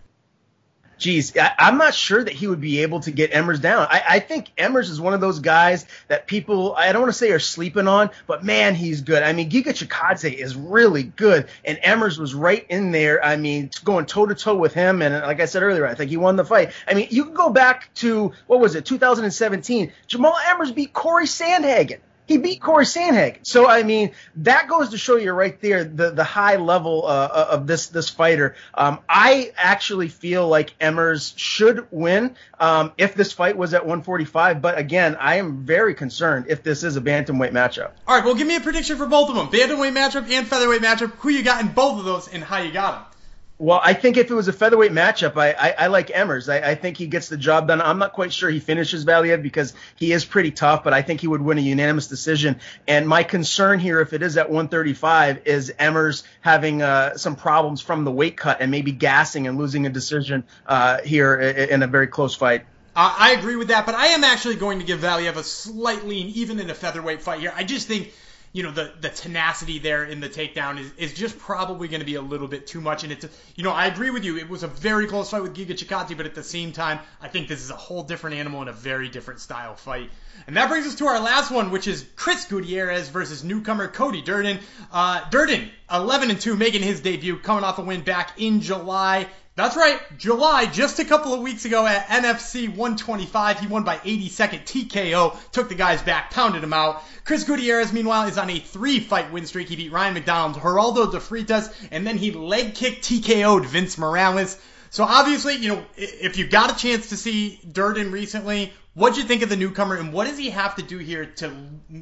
Geez, 1.03 1.35
I, 1.37 1.53
am 1.59 1.77
not 1.77 1.93
sure 1.93 2.23
that 2.23 2.33
he 2.33 2.47
would 2.47 2.61
be 2.61 2.81
able 2.81 3.01
to 3.01 3.11
get 3.11 3.33
Emmers 3.33 3.59
down. 3.59 3.87
I, 3.89 4.03
I, 4.07 4.19
think 4.21 4.55
Emmers 4.57 4.89
is 4.89 5.01
one 5.01 5.13
of 5.13 5.19
those 5.19 5.39
guys 5.39 5.85
that 6.07 6.27
people, 6.27 6.73
I 6.77 6.93
don't 6.93 7.01
want 7.01 7.11
to 7.11 7.17
say 7.17 7.31
are 7.31 7.39
sleeping 7.39 7.89
on, 7.89 8.09
but 8.25 8.45
man, 8.45 8.73
he's 8.73 9.01
good. 9.01 9.21
I 9.21 9.33
mean, 9.33 9.49
Giga 9.49 9.73
Chikadze 9.73 10.33
is 10.33 10.55
really 10.55 11.03
good, 11.03 11.49
and 11.65 11.77
Emmers 11.79 12.17
was 12.17 12.33
right 12.33 12.65
in 12.69 12.91
there. 12.91 13.23
I 13.23 13.35
mean, 13.35 13.69
going 13.83 14.05
toe 14.05 14.25
to 14.25 14.33
toe 14.33 14.55
with 14.55 14.73
him, 14.73 15.01
and 15.01 15.13
like 15.13 15.41
I 15.41 15.45
said 15.45 15.61
earlier, 15.61 15.85
I 15.85 15.93
think 15.93 16.09
he 16.09 16.15
won 16.15 16.37
the 16.37 16.45
fight. 16.45 16.71
I 16.87 16.93
mean, 16.93 17.09
you 17.11 17.25
can 17.25 17.33
go 17.33 17.49
back 17.49 17.93
to, 17.95 18.31
what 18.47 18.61
was 18.61 18.75
it, 18.75 18.85
2017. 18.85 19.91
Jamal 20.07 20.35
Emmers 20.45 20.73
beat 20.73 20.93
Corey 20.93 21.25
Sandhagen. 21.25 21.99
He 22.25 22.37
beat 22.37 22.61
Corey 22.61 22.85
Sandhagen. 22.85 23.45
So 23.45 23.67
I 23.67 23.83
mean, 23.83 24.11
that 24.37 24.67
goes 24.67 24.89
to 24.89 24.97
show 24.97 25.17
you 25.17 25.31
right 25.31 25.59
there 25.61 25.83
the 25.83 26.11
the 26.11 26.23
high 26.23 26.55
level 26.55 27.05
uh, 27.05 27.09
uh, 27.09 27.47
of 27.51 27.67
this 27.67 27.87
this 27.87 28.09
fighter. 28.09 28.55
Um, 28.73 28.99
I 29.09 29.51
actually 29.57 30.07
feel 30.07 30.47
like 30.47 30.77
Emmers 30.79 31.33
should 31.35 31.87
win 31.91 32.35
um, 32.59 32.93
if 32.97 33.15
this 33.15 33.33
fight 33.33 33.57
was 33.57 33.73
at 33.73 33.81
145. 33.81 34.61
But 34.61 34.77
again, 34.77 35.17
I 35.19 35.35
am 35.35 35.65
very 35.65 35.95
concerned 35.95 36.45
if 36.49 36.63
this 36.63 36.83
is 36.83 36.95
a 36.95 37.01
bantamweight 37.01 37.51
matchup. 37.51 37.91
All 38.07 38.15
right, 38.15 38.23
well, 38.23 38.35
give 38.35 38.47
me 38.47 38.55
a 38.55 38.61
prediction 38.61 38.97
for 38.97 39.05
both 39.05 39.29
of 39.29 39.35
them: 39.35 39.47
bantamweight 39.47 39.93
matchup 39.93 40.29
and 40.29 40.47
featherweight 40.47 40.81
matchup. 40.81 41.11
Who 41.17 41.29
you 41.29 41.43
got 41.43 41.61
in 41.61 41.69
both 41.69 41.99
of 41.99 42.05
those, 42.05 42.27
and 42.27 42.43
how 42.43 42.57
you 42.59 42.71
got 42.71 42.91
them? 42.99 43.12
Well, 43.59 43.79
I 43.83 43.93
think 43.93 44.17
if 44.17 44.31
it 44.31 44.33
was 44.33 44.47
a 44.47 44.53
featherweight 44.53 44.91
matchup, 44.91 45.37
I, 45.37 45.51
I, 45.51 45.75
I 45.85 45.87
like 45.87 46.07
Emmers. 46.07 46.51
I, 46.51 46.71
I, 46.71 46.75
think 46.75 46.97
he 46.97 47.05
gets 47.05 47.29
the 47.29 47.37
job 47.37 47.67
done. 47.67 47.81
I'm 47.81 47.99
not 47.99 48.13
quite 48.13 48.33
sure 48.33 48.49
he 48.49 48.59
finishes 48.59 49.05
Valiev 49.05 49.43
because 49.43 49.73
he 49.95 50.11
is 50.11 50.25
pretty 50.25 50.49
tough, 50.49 50.83
but 50.83 50.91
I 50.91 51.03
think 51.03 51.21
he 51.21 51.27
would 51.27 51.41
win 51.41 51.59
a 51.59 51.61
unanimous 51.61 52.07
decision. 52.07 52.59
And 52.87 53.07
my 53.07 53.21
concern 53.21 53.79
here, 53.79 54.01
if 54.01 54.11
it 54.11 54.23
is 54.23 54.37
at 54.37 54.49
135, 54.49 55.43
is 55.45 55.71
Emmers 55.79 56.23
having 56.41 56.81
uh, 56.81 57.15
some 57.15 57.35
problems 57.35 57.79
from 57.79 58.05
the 58.05 58.11
weight 58.11 58.37
cut 58.37 58.57
and 58.59 58.71
maybe 58.71 58.91
gassing 58.91 59.47
and 59.47 59.57
losing 59.57 59.85
a 59.85 59.89
decision 59.89 60.43
uh, 60.65 61.01
here 61.01 61.39
in 61.39 61.83
a 61.83 61.87
very 61.87 62.07
close 62.07 62.35
fight. 62.35 62.65
I 62.95 63.35
agree 63.37 63.55
with 63.55 63.69
that, 63.69 63.85
but 63.85 63.95
I 63.95 64.07
am 64.07 64.23
actually 64.23 64.55
going 64.55 64.79
to 64.79 64.85
give 64.85 64.99
Valiev 64.99 65.35
a 65.35 65.43
slight 65.43 66.05
lean, 66.05 66.27
even 66.35 66.59
in 66.59 66.69
a 66.69 66.75
featherweight 66.75 67.23
fight 67.23 67.39
here. 67.39 67.53
I 67.55 67.63
just 67.63 67.87
think 67.87 68.13
you 68.53 68.61
know 68.61 68.71
the 68.71 68.93
the 69.01 69.09
tenacity 69.09 69.79
there 69.79 70.05
in 70.05 70.19
the 70.19 70.29
takedown 70.29 70.79
is, 70.79 70.91
is 70.97 71.13
just 71.13 71.37
probably 71.39 71.87
going 71.87 71.99
to 71.99 72.05
be 72.05 72.15
a 72.15 72.21
little 72.21 72.47
bit 72.47 72.67
too 72.67 72.79
much. 72.79 73.03
And 73.03 73.11
it's 73.11 73.25
you 73.55 73.63
know 73.63 73.71
I 73.71 73.87
agree 73.87 74.11
with 74.11 74.23
you. 74.23 74.37
It 74.37 74.47
was 74.47 74.63
a 74.63 74.67
very 74.67 75.07
close 75.07 75.31
fight 75.31 75.41
with 75.41 75.55
Giga 75.55 75.71
Chikadze, 75.71 76.15
but 76.15 76.27
at 76.27 76.35
the 76.35 76.43
same 76.43 76.71
time, 76.71 76.99
I 77.19 77.27
think 77.27 77.47
this 77.47 77.61
is 77.61 77.71
a 77.71 77.75
whole 77.75 78.03
different 78.03 78.37
animal 78.37 78.61
and 78.61 78.69
a 78.69 78.73
very 78.73 79.09
different 79.09 79.39
style 79.39 79.75
fight. 79.75 80.11
And 80.45 80.55
that 80.55 80.69
brings 80.69 80.85
us 80.85 80.95
to 80.95 81.07
our 81.07 81.19
last 81.19 81.51
one, 81.51 81.71
which 81.71 81.87
is 81.87 82.05
Chris 82.15 82.45
Gutierrez 82.45 83.09
versus 83.09 83.43
newcomer 83.43 83.87
Cody 83.87 84.21
Durden. 84.21 84.59
Uh, 84.91 85.27
Durden, 85.29 85.69
11 85.91 86.31
and 86.31 86.39
2, 86.39 86.55
making 86.55 86.81
his 86.81 87.01
debut, 87.01 87.37
coming 87.37 87.63
off 87.63 87.79
a 87.79 87.83
win 87.83 88.01
back 88.01 88.33
in 88.37 88.61
July. 88.61 89.27
That's 89.55 89.75
right, 89.75 89.99
July, 90.17 90.65
just 90.65 90.97
a 90.97 91.05
couple 91.05 91.31
of 91.35 91.41
weeks 91.41 91.65
ago 91.65 91.85
at 91.85 92.07
NFC 92.07 92.67
125, 92.67 93.59
he 93.59 93.67
won 93.67 93.83
by 93.83 93.97
82nd 93.97 94.65
TKO, 94.65 95.37
took 95.51 95.69
the 95.69 95.75
guys 95.75 96.01
back, 96.01 96.31
pounded 96.31 96.63
him 96.63 96.73
out. 96.73 97.03
Chris 97.23 97.43
Gutierrez, 97.43 97.93
meanwhile, 97.93 98.27
is 98.27 98.39
on 98.39 98.49
a 98.49 98.57
three-fight 98.57 99.31
win 99.31 99.45
streak. 99.45 99.69
He 99.69 99.75
beat 99.75 99.91
Ryan 99.91 100.15
MacDonald, 100.15 100.55
Geraldo 100.55 101.11
de 101.11 101.19
Freitas, 101.19 101.71
and 101.91 102.07
then 102.07 102.17
he 102.17 102.31
leg 102.31 102.73
kicked 102.73 103.05
TKO'd 103.05 103.67
Vince 103.67 103.95
Morales. 103.99 104.59
So 104.89 105.03
obviously, 105.03 105.57
you 105.57 105.69
know, 105.69 105.85
if 105.97 106.39
you 106.39 106.47
got 106.47 106.71
a 106.71 106.75
chance 106.75 107.09
to 107.09 107.17
see 107.17 107.59
Durden 107.71 108.11
recently, 108.11 108.73
what'd 108.95 109.19
you 109.19 109.23
think 109.23 109.43
of 109.43 109.49
the 109.49 109.55
newcomer, 109.55 109.97
and 109.97 110.13
what 110.13 110.25
does 110.25 110.39
he 110.39 110.49
have 110.49 110.77
to 110.77 110.81
do 110.81 110.97
here 110.97 111.27
to 111.27 111.49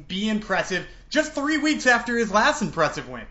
be 0.08 0.30
impressive 0.30 0.86
just 1.10 1.34
three 1.34 1.58
weeks 1.58 1.86
after 1.86 2.16
his 2.16 2.32
last 2.32 2.62
impressive 2.62 3.10
win? 3.10 3.26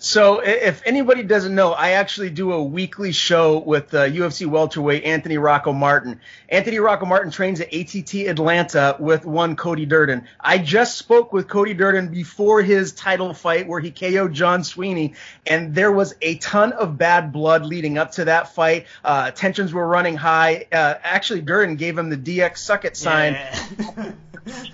So, 0.00 0.38
if 0.38 0.80
anybody 0.86 1.24
doesn't 1.24 1.56
know, 1.56 1.72
I 1.72 1.90
actually 1.90 2.30
do 2.30 2.52
a 2.52 2.62
weekly 2.62 3.10
show 3.10 3.58
with 3.58 3.92
uh, 3.92 4.04
UFC 4.04 4.46
welterweight 4.46 5.02
Anthony 5.02 5.38
Rocco 5.38 5.72
Martin. 5.72 6.20
Anthony 6.48 6.78
Rocco 6.78 7.04
Martin 7.04 7.32
trains 7.32 7.60
at 7.60 7.74
ATT 7.74 8.14
Atlanta 8.28 8.94
with 9.00 9.26
one 9.26 9.56
Cody 9.56 9.86
Durden. 9.86 10.28
I 10.38 10.58
just 10.58 10.98
spoke 10.98 11.32
with 11.32 11.48
Cody 11.48 11.74
Durden 11.74 12.12
before 12.12 12.62
his 12.62 12.92
title 12.92 13.34
fight 13.34 13.66
where 13.66 13.80
he 13.80 13.90
KO'd 13.90 14.32
John 14.32 14.62
Sweeney, 14.62 15.14
and 15.44 15.74
there 15.74 15.90
was 15.90 16.14
a 16.22 16.36
ton 16.36 16.74
of 16.74 16.96
bad 16.96 17.32
blood 17.32 17.66
leading 17.66 17.98
up 17.98 18.12
to 18.12 18.26
that 18.26 18.54
fight. 18.54 18.86
Uh, 19.04 19.32
tensions 19.32 19.74
were 19.74 19.86
running 19.86 20.14
high. 20.14 20.68
Uh, 20.70 20.94
actually, 21.02 21.40
Durden 21.40 21.74
gave 21.74 21.98
him 21.98 22.08
the 22.08 22.16
DX 22.16 22.58
suck 22.58 22.84
it 22.84 22.96
sign. 22.96 23.36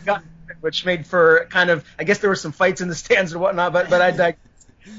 Yeah. 0.04 0.18
which 0.60 0.84
made 0.84 1.06
for 1.06 1.46
kind 1.50 1.70
of, 1.70 1.82
I 1.98 2.04
guess 2.04 2.18
there 2.18 2.28
were 2.30 2.36
some 2.36 2.52
fights 2.52 2.82
in 2.82 2.88
the 2.88 2.94
stands 2.94 3.32
and 3.32 3.40
whatnot, 3.40 3.72
but 3.72 3.88
but 3.88 4.02
I 4.02 4.10
digress. 4.10 4.38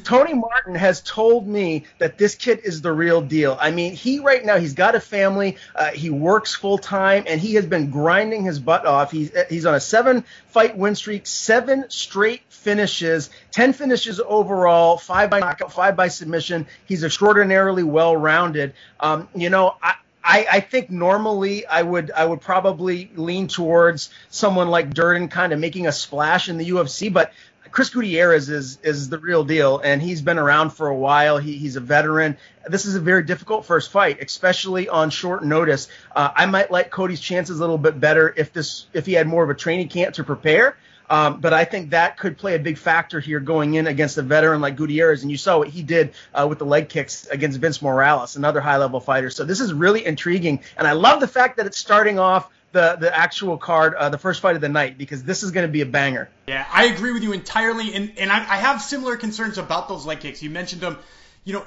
Tony 0.03 0.33
Martin 0.33 0.75
has 0.75 1.01
told 1.01 1.47
me 1.47 1.85
that 1.99 2.17
this 2.17 2.35
kid 2.35 2.61
is 2.63 2.81
the 2.81 2.91
real 2.91 3.21
deal. 3.21 3.57
I 3.59 3.71
mean, 3.71 3.93
he 3.93 4.19
right 4.19 4.43
now 4.43 4.57
he's 4.57 4.73
got 4.73 4.95
a 4.95 4.99
family, 4.99 5.57
uh, 5.75 5.91
he 5.91 6.09
works 6.09 6.55
full 6.55 6.77
time, 6.77 7.23
and 7.27 7.39
he 7.39 7.55
has 7.55 7.65
been 7.65 7.91
grinding 7.91 8.43
his 8.43 8.59
butt 8.59 8.85
off. 8.85 9.11
He's 9.11 9.31
he's 9.49 9.65
on 9.65 9.75
a 9.75 9.79
seven 9.79 10.23
fight 10.47 10.77
win 10.77 10.95
streak, 10.95 11.27
seven 11.27 11.85
straight 11.89 12.41
finishes, 12.49 13.29
ten 13.51 13.73
finishes 13.73 14.19
overall, 14.19 14.97
five 14.97 15.29
by 15.29 15.39
knockout, 15.39 15.71
five 15.71 15.95
by 15.95 16.07
submission. 16.07 16.65
He's 16.85 17.03
extraordinarily 17.03 17.83
well 17.83 18.15
rounded. 18.15 18.73
Um, 18.99 19.27
you 19.35 19.49
know, 19.49 19.75
I, 19.81 19.95
I, 20.23 20.47
I, 20.53 20.59
think 20.59 20.89
normally 20.89 21.67
I 21.67 21.83
would 21.83 22.09
I 22.09 22.25
would 22.25 22.41
probably 22.41 23.11
lean 23.15 23.47
towards 23.47 24.09
someone 24.31 24.69
like 24.69 24.91
Durden 24.91 25.27
kind 25.27 25.53
of 25.53 25.59
making 25.59 25.85
a 25.85 25.91
splash 25.91 26.49
in 26.49 26.57
the 26.57 26.67
UFC, 26.67 27.13
but 27.13 27.31
Chris 27.75 27.89
Gutierrez 27.89 28.47
is 28.47 28.79
is 28.83 29.09
the 29.09 29.19
real 29.19 29.43
deal, 29.43 29.79
and 29.79 30.01
he's 30.01 30.21
been 30.21 30.39
around 30.39 30.69
for 30.69 30.87
a 30.87 30.95
while. 30.95 31.39
He, 31.39 31.57
he's 31.57 31.75
a 31.75 31.81
veteran. 31.81 32.37
This 32.65 32.85
is 32.85 32.95
a 32.95 33.01
very 33.01 33.21
difficult 33.21 33.65
first 33.65 33.91
fight, 33.91 34.23
especially 34.23 34.87
on 34.87 35.09
short 35.09 35.43
notice. 35.43 35.89
Uh, 36.15 36.29
I 36.33 36.45
might 36.45 36.71
like 36.71 36.89
Cody's 36.89 37.19
chances 37.19 37.57
a 37.57 37.59
little 37.59 37.77
bit 37.77 37.99
better 37.99 38.33
if 38.37 38.53
this 38.53 38.85
if 38.93 39.05
he 39.05 39.11
had 39.11 39.27
more 39.27 39.43
of 39.43 39.49
a 39.49 39.53
training 39.53 39.89
camp 39.89 40.15
to 40.15 40.23
prepare. 40.23 40.77
Um, 41.09 41.41
but 41.41 41.51
I 41.51 41.65
think 41.65 41.89
that 41.89 42.17
could 42.17 42.37
play 42.37 42.55
a 42.55 42.59
big 42.59 42.77
factor 42.77 43.19
here 43.19 43.41
going 43.41 43.73
in 43.73 43.87
against 43.87 44.17
a 44.17 44.21
veteran 44.21 44.61
like 44.61 44.77
Gutierrez. 44.77 45.23
And 45.23 45.29
you 45.29 45.37
saw 45.37 45.57
what 45.57 45.67
he 45.67 45.83
did 45.83 46.13
uh, 46.33 46.47
with 46.47 46.59
the 46.59 46.65
leg 46.65 46.87
kicks 46.87 47.27
against 47.27 47.59
Vince 47.59 47.81
Morales, 47.81 48.37
another 48.37 48.61
high 48.61 48.77
level 48.77 49.01
fighter. 49.01 49.29
So 49.29 49.43
this 49.43 49.59
is 49.59 49.73
really 49.73 50.05
intriguing. 50.05 50.61
And 50.77 50.87
I 50.87 50.93
love 50.93 51.19
the 51.19 51.27
fact 51.27 51.57
that 51.57 51.65
it's 51.65 51.77
starting 51.77 52.19
off 52.19 52.49
the 52.75 52.97
the 52.99 53.17
actual 53.17 53.57
card, 53.57 53.95
uh, 53.95 54.09
the 54.09 54.17
first 54.17 54.41
fight 54.41 54.55
of 54.55 54.61
the 54.61 54.69
night, 54.69 54.97
because 54.97 55.23
this 55.23 55.41
is 55.43 55.51
going 55.51 55.65
to 55.65 55.71
be 55.71 55.81
a 55.81 55.85
banger. 55.85 56.29
Yeah, 56.47 56.67
I 56.71 56.85
agree 56.85 57.13
with 57.13 57.23
you 57.23 57.31
entirely, 57.31 57.95
and 57.95 58.11
and 58.19 58.29
I, 58.29 58.37
I 58.37 58.57
have 58.57 58.81
similar 58.81 59.15
concerns 59.15 59.57
about 59.57 59.87
those 59.87 60.05
leg 60.05 60.19
kicks. 60.19 60.43
You 60.43 60.49
mentioned 60.49 60.81
them. 60.81 60.97
You 61.45 61.53
know, 61.53 61.65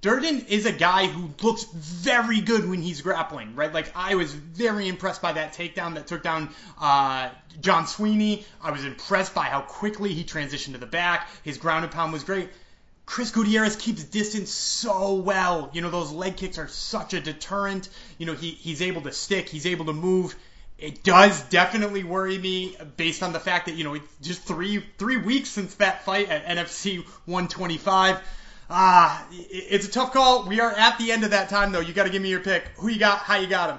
Durden 0.00 0.46
is 0.46 0.64
a 0.66 0.72
guy 0.72 1.06
who 1.06 1.30
looks 1.42 1.64
very 1.64 2.40
good 2.40 2.68
when 2.68 2.80
he's 2.80 3.00
grappling, 3.00 3.56
right? 3.56 3.72
Like 3.72 3.90
I 3.96 4.14
was 4.14 4.32
very 4.32 4.86
impressed 4.86 5.20
by 5.20 5.32
that 5.32 5.54
takedown 5.54 5.94
that 5.94 6.06
took 6.06 6.22
down 6.22 6.50
uh, 6.80 7.30
John 7.60 7.86
Sweeney. 7.86 8.46
I 8.62 8.70
was 8.70 8.84
impressed 8.84 9.34
by 9.34 9.46
how 9.46 9.62
quickly 9.62 10.14
he 10.14 10.22
transitioned 10.22 10.72
to 10.72 10.78
the 10.78 10.86
back. 10.86 11.28
His 11.42 11.58
ground 11.58 11.84
and 11.84 11.92
pound 11.92 12.12
was 12.12 12.22
great. 12.22 12.50
Chris 13.06 13.30
Gutierrez 13.30 13.76
keeps 13.76 14.02
distance 14.04 14.50
so 14.50 15.14
well. 15.14 15.70
You 15.72 15.82
know, 15.82 15.90
those 15.90 16.10
leg 16.12 16.36
kicks 16.36 16.58
are 16.58 16.68
such 16.68 17.14
a 17.14 17.20
deterrent. 17.20 17.88
You 18.18 18.26
know, 18.26 18.34
he, 18.34 18.50
he's 18.50 18.82
able 18.82 19.02
to 19.02 19.12
stick, 19.12 19.48
he's 19.48 19.66
able 19.66 19.86
to 19.86 19.92
move. 19.92 20.34
It 20.78 21.04
does 21.04 21.40
definitely 21.42 22.02
worry 22.02 22.36
me 22.36 22.76
based 22.96 23.22
on 23.22 23.32
the 23.32 23.38
fact 23.38 23.66
that, 23.66 23.76
you 23.76 23.84
know, 23.84 23.94
it's 23.94 24.08
just 24.20 24.42
three 24.42 24.84
three 24.98 25.18
weeks 25.18 25.48
since 25.48 25.74
that 25.76 26.04
fight 26.04 26.28
at 26.28 26.46
NFC 26.46 27.04
125. 27.26 28.20
Ah, 28.70 29.26
it's 29.30 29.86
a 29.86 29.90
tough 29.90 30.12
call. 30.12 30.48
We 30.48 30.60
are 30.60 30.72
at 30.72 30.98
the 30.98 31.12
end 31.12 31.22
of 31.22 31.30
that 31.30 31.48
time, 31.48 31.70
though. 31.70 31.80
You 31.80 31.92
got 31.92 32.04
to 32.04 32.10
give 32.10 32.22
me 32.22 32.30
your 32.30 32.40
pick. 32.40 32.64
Who 32.78 32.88
you 32.88 32.98
got? 32.98 33.18
How 33.18 33.36
you 33.36 33.46
got 33.46 33.70
him? 33.70 33.78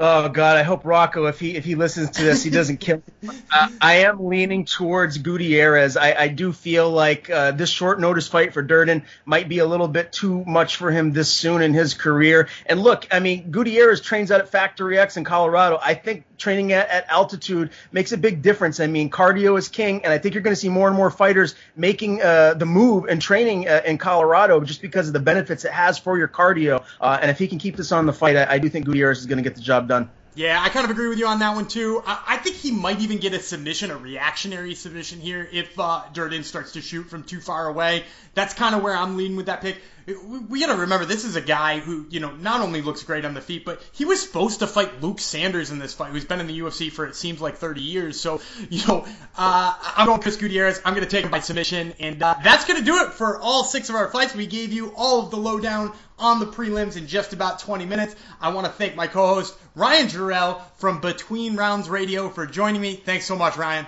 Oh 0.00 0.28
God, 0.28 0.56
I 0.56 0.62
hope 0.62 0.84
Rocco, 0.84 1.26
if 1.26 1.40
he 1.40 1.56
if 1.56 1.64
he 1.64 1.74
listens 1.74 2.10
to 2.10 2.22
this, 2.22 2.44
he 2.44 2.50
doesn't 2.50 2.76
kill. 2.76 3.02
Uh, 3.50 3.68
I 3.80 3.94
am 3.94 4.26
leaning 4.26 4.64
towards 4.64 5.18
Gutierrez. 5.18 5.96
I, 5.96 6.12
I 6.14 6.28
do 6.28 6.52
feel 6.52 6.88
like 6.88 7.28
uh, 7.28 7.50
this 7.50 7.68
short 7.68 7.98
notice 7.98 8.28
fight 8.28 8.54
for 8.54 8.62
Durden 8.62 9.02
might 9.24 9.48
be 9.48 9.58
a 9.58 9.66
little 9.66 9.88
bit 9.88 10.12
too 10.12 10.44
much 10.44 10.76
for 10.76 10.92
him 10.92 11.12
this 11.12 11.28
soon 11.28 11.62
in 11.62 11.74
his 11.74 11.94
career. 11.94 12.48
And 12.66 12.80
look, 12.80 13.08
I 13.10 13.18
mean, 13.18 13.50
Gutierrez 13.50 14.00
trains 14.00 14.30
out 14.30 14.40
at 14.40 14.50
Factory 14.50 14.96
X 15.00 15.16
in 15.16 15.24
Colorado. 15.24 15.80
I 15.82 15.94
think 15.94 16.24
training 16.38 16.72
at, 16.72 16.88
at 16.88 17.08
altitude 17.08 17.70
makes 17.92 18.12
a 18.12 18.16
big 18.16 18.42
difference. 18.42 18.80
I 18.80 18.86
mean, 18.86 19.10
cardio 19.10 19.58
is 19.58 19.68
king, 19.68 20.04
and 20.04 20.12
I 20.12 20.18
think 20.18 20.34
you're 20.34 20.42
going 20.42 20.54
to 20.54 20.60
see 20.60 20.68
more 20.68 20.88
and 20.88 20.96
more 20.96 21.10
fighters 21.10 21.54
making 21.76 22.22
uh, 22.22 22.54
the 22.54 22.66
move 22.66 23.06
and 23.08 23.20
training 23.20 23.68
uh, 23.68 23.82
in 23.84 23.98
Colorado 23.98 24.60
just 24.60 24.80
because 24.80 25.08
of 25.08 25.12
the 25.12 25.20
benefits 25.20 25.64
it 25.64 25.72
has 25.72 25.98
for 25.98 26.16
your 26.16 26.28
cardio. 26.28 26.84
Uh, 27.00 27.18
and 27.20 27.30
if 27.30 27.38
he 27.38 27.48
can 27.48 27.58
keep 27.58 27.76
this 27.76 27.92
on 27.92 28.06
the 28.06 28.12
fight, 28.12 28.36
I, 28.36 28.54
I 28.54 28.58
do 28.58 28.68
think 28.68 28.86
Gutierrez 28.86 29.18
is 29.18 29.26
going 29.26 29.38
to 29.38 29.42
get 29.42 29.56
the 29.56 29.62
job 29.62 29.88
done. 29.88 30.10
Yeah, 30.38 30.62
I 30.62 30.68
kind 30.68 30.84
of 30.84 30.92
agree 30.92 31.08
with 31.08 31.18
you 31.18 31.26
on 31.26 31.40
that 31.40 31.56
one 31.56 31.66
too. 31.66 32.00
I, 32.06 32.22
I 32.28 32.36
think 32.36 32.54
he 32.54 32.70
might 32.70 33.00
even 33.00 33.18
get 33.18 33.34
a 33.34 33.40
submission, 33.40 33.90
a 33.90 33.96
reactionary 33.96 34.76
submission 34.76 35.20
here, 35.20 35.48
if 35.50 35.76
uh, 35.80 36.04
Durden 36.12 36.44
starts 36.44 36.72
to 36.74 36.80
shoot 36.80 37.10
from 37.10 37.24
too 37.24 37.40
far 37.40 37.66
away. 37.66 38.04
That's 38.34 38.54
kind 38.54 38.76
of 38.76 38.82
where 38.82 38.96
I'm 38.96 39.16
leaning 39.16 39.36
with 39.36 39.46
that 39.46 39.62
pick. 39.62 39.78
We, 40.08 40.38
we 40.38 40.60
got 40.60 40.74
to 40.74 40.80
remember 40.80 41.04
this 41.04 41.24
is 41.24 41.36
a 41.36 41.40
guy 41.40 41.80
who, 41.80 42.06
you 42.08 42.20
know, 42.20 42.34
not 42.34 42.62
only 42.62 42.80
looks 42.80 43.02
great 43.02 43.26
on 43.26 43.34
the 43.34 43.42
feet, 43.42 43.64
but 43.66 43.82
he 43.92 44.06
was 44.06 44.22
supposed 44.22 44.60
to 44.60 44.66
fight 44.66 45.02
Luke 45.02 45.20
Sanders 45.20 45.70
in 45.70 45.78
this 45.78 45.92
fight, 45.92 46.12
who's 46.12 46.24
been 46.24 46.40
in 46.40 46.46
the 46.46 46.58
UFC 46.60 46.90
for 46.90 47.04
it 47.06 47.14
seems 47.14 47.40
like 47.40 47.56
30 47.56 47.82
years. 47.82 48.18
So, 48.18 48.40
you 48.70 48.86
know, 48.86 49.06
uh, 49.36 49.74
I'm 49.96 50.06
going 50.06 50.22
Chris 50.22 50.36
Gutierrez. 50.36 50.80
I'm 50.84 50.94
going 50.94 51.04
to 51.04 51.10
take 51.10 51.24
him 51.24 51.30
by 51.30 51.40
submission, 51.40 51.92
and 52.00 52.22
uh, 52.22 52.36
that's 52.42 52.64
going 52.64 52.78
to 52.78 52.84
do 52.84 53.02
it 53.02 53.12
for 53.12 53.38
all 53.38 53.64
six 53.64 53.90
of 53.90 53.96
our 53.96 54.10
fights. 54.10 54.34
We 54.34 54.46
gave 54.46 54.72
you 54.72 54.94
all 54.96 55.24
of 55.24 55.30
the 55.30 55.36
lowdown 55.36 55.92
on 56.18 56.40
the 56.40 56.46
prelims 56.46 56.96
in 56.96 57.06
just 57.06 57.32
about 57.34 57.58
20 57.58 57.84
minutes. 57.84 58.16
I 58.40 58.50
want 58.50 58.66
to 58.66 58.72
thank 58.72 58.96
my 58.96 59.06
co-host 59.06 59.56
Ryan 59.74 60.06
Jarrell 60.06 60.62
from 60.76 61.00
Between 61.00 61.56
Rounds 61.56 61.88
Radio 61.88 62.28
for 62.30 62.46
joining 62.46 62.80
me. 62.80 62.94
Thanks 62.94 63.26
so 63.26 63.36
much, 63.36 63.56
Ryan. 63.56 63.86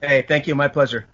Hey, 0.00 0.22
thank 0.22 0.46
you. 0.46 0.54
My 0.54 0.68
pleasure. 0.68 1.06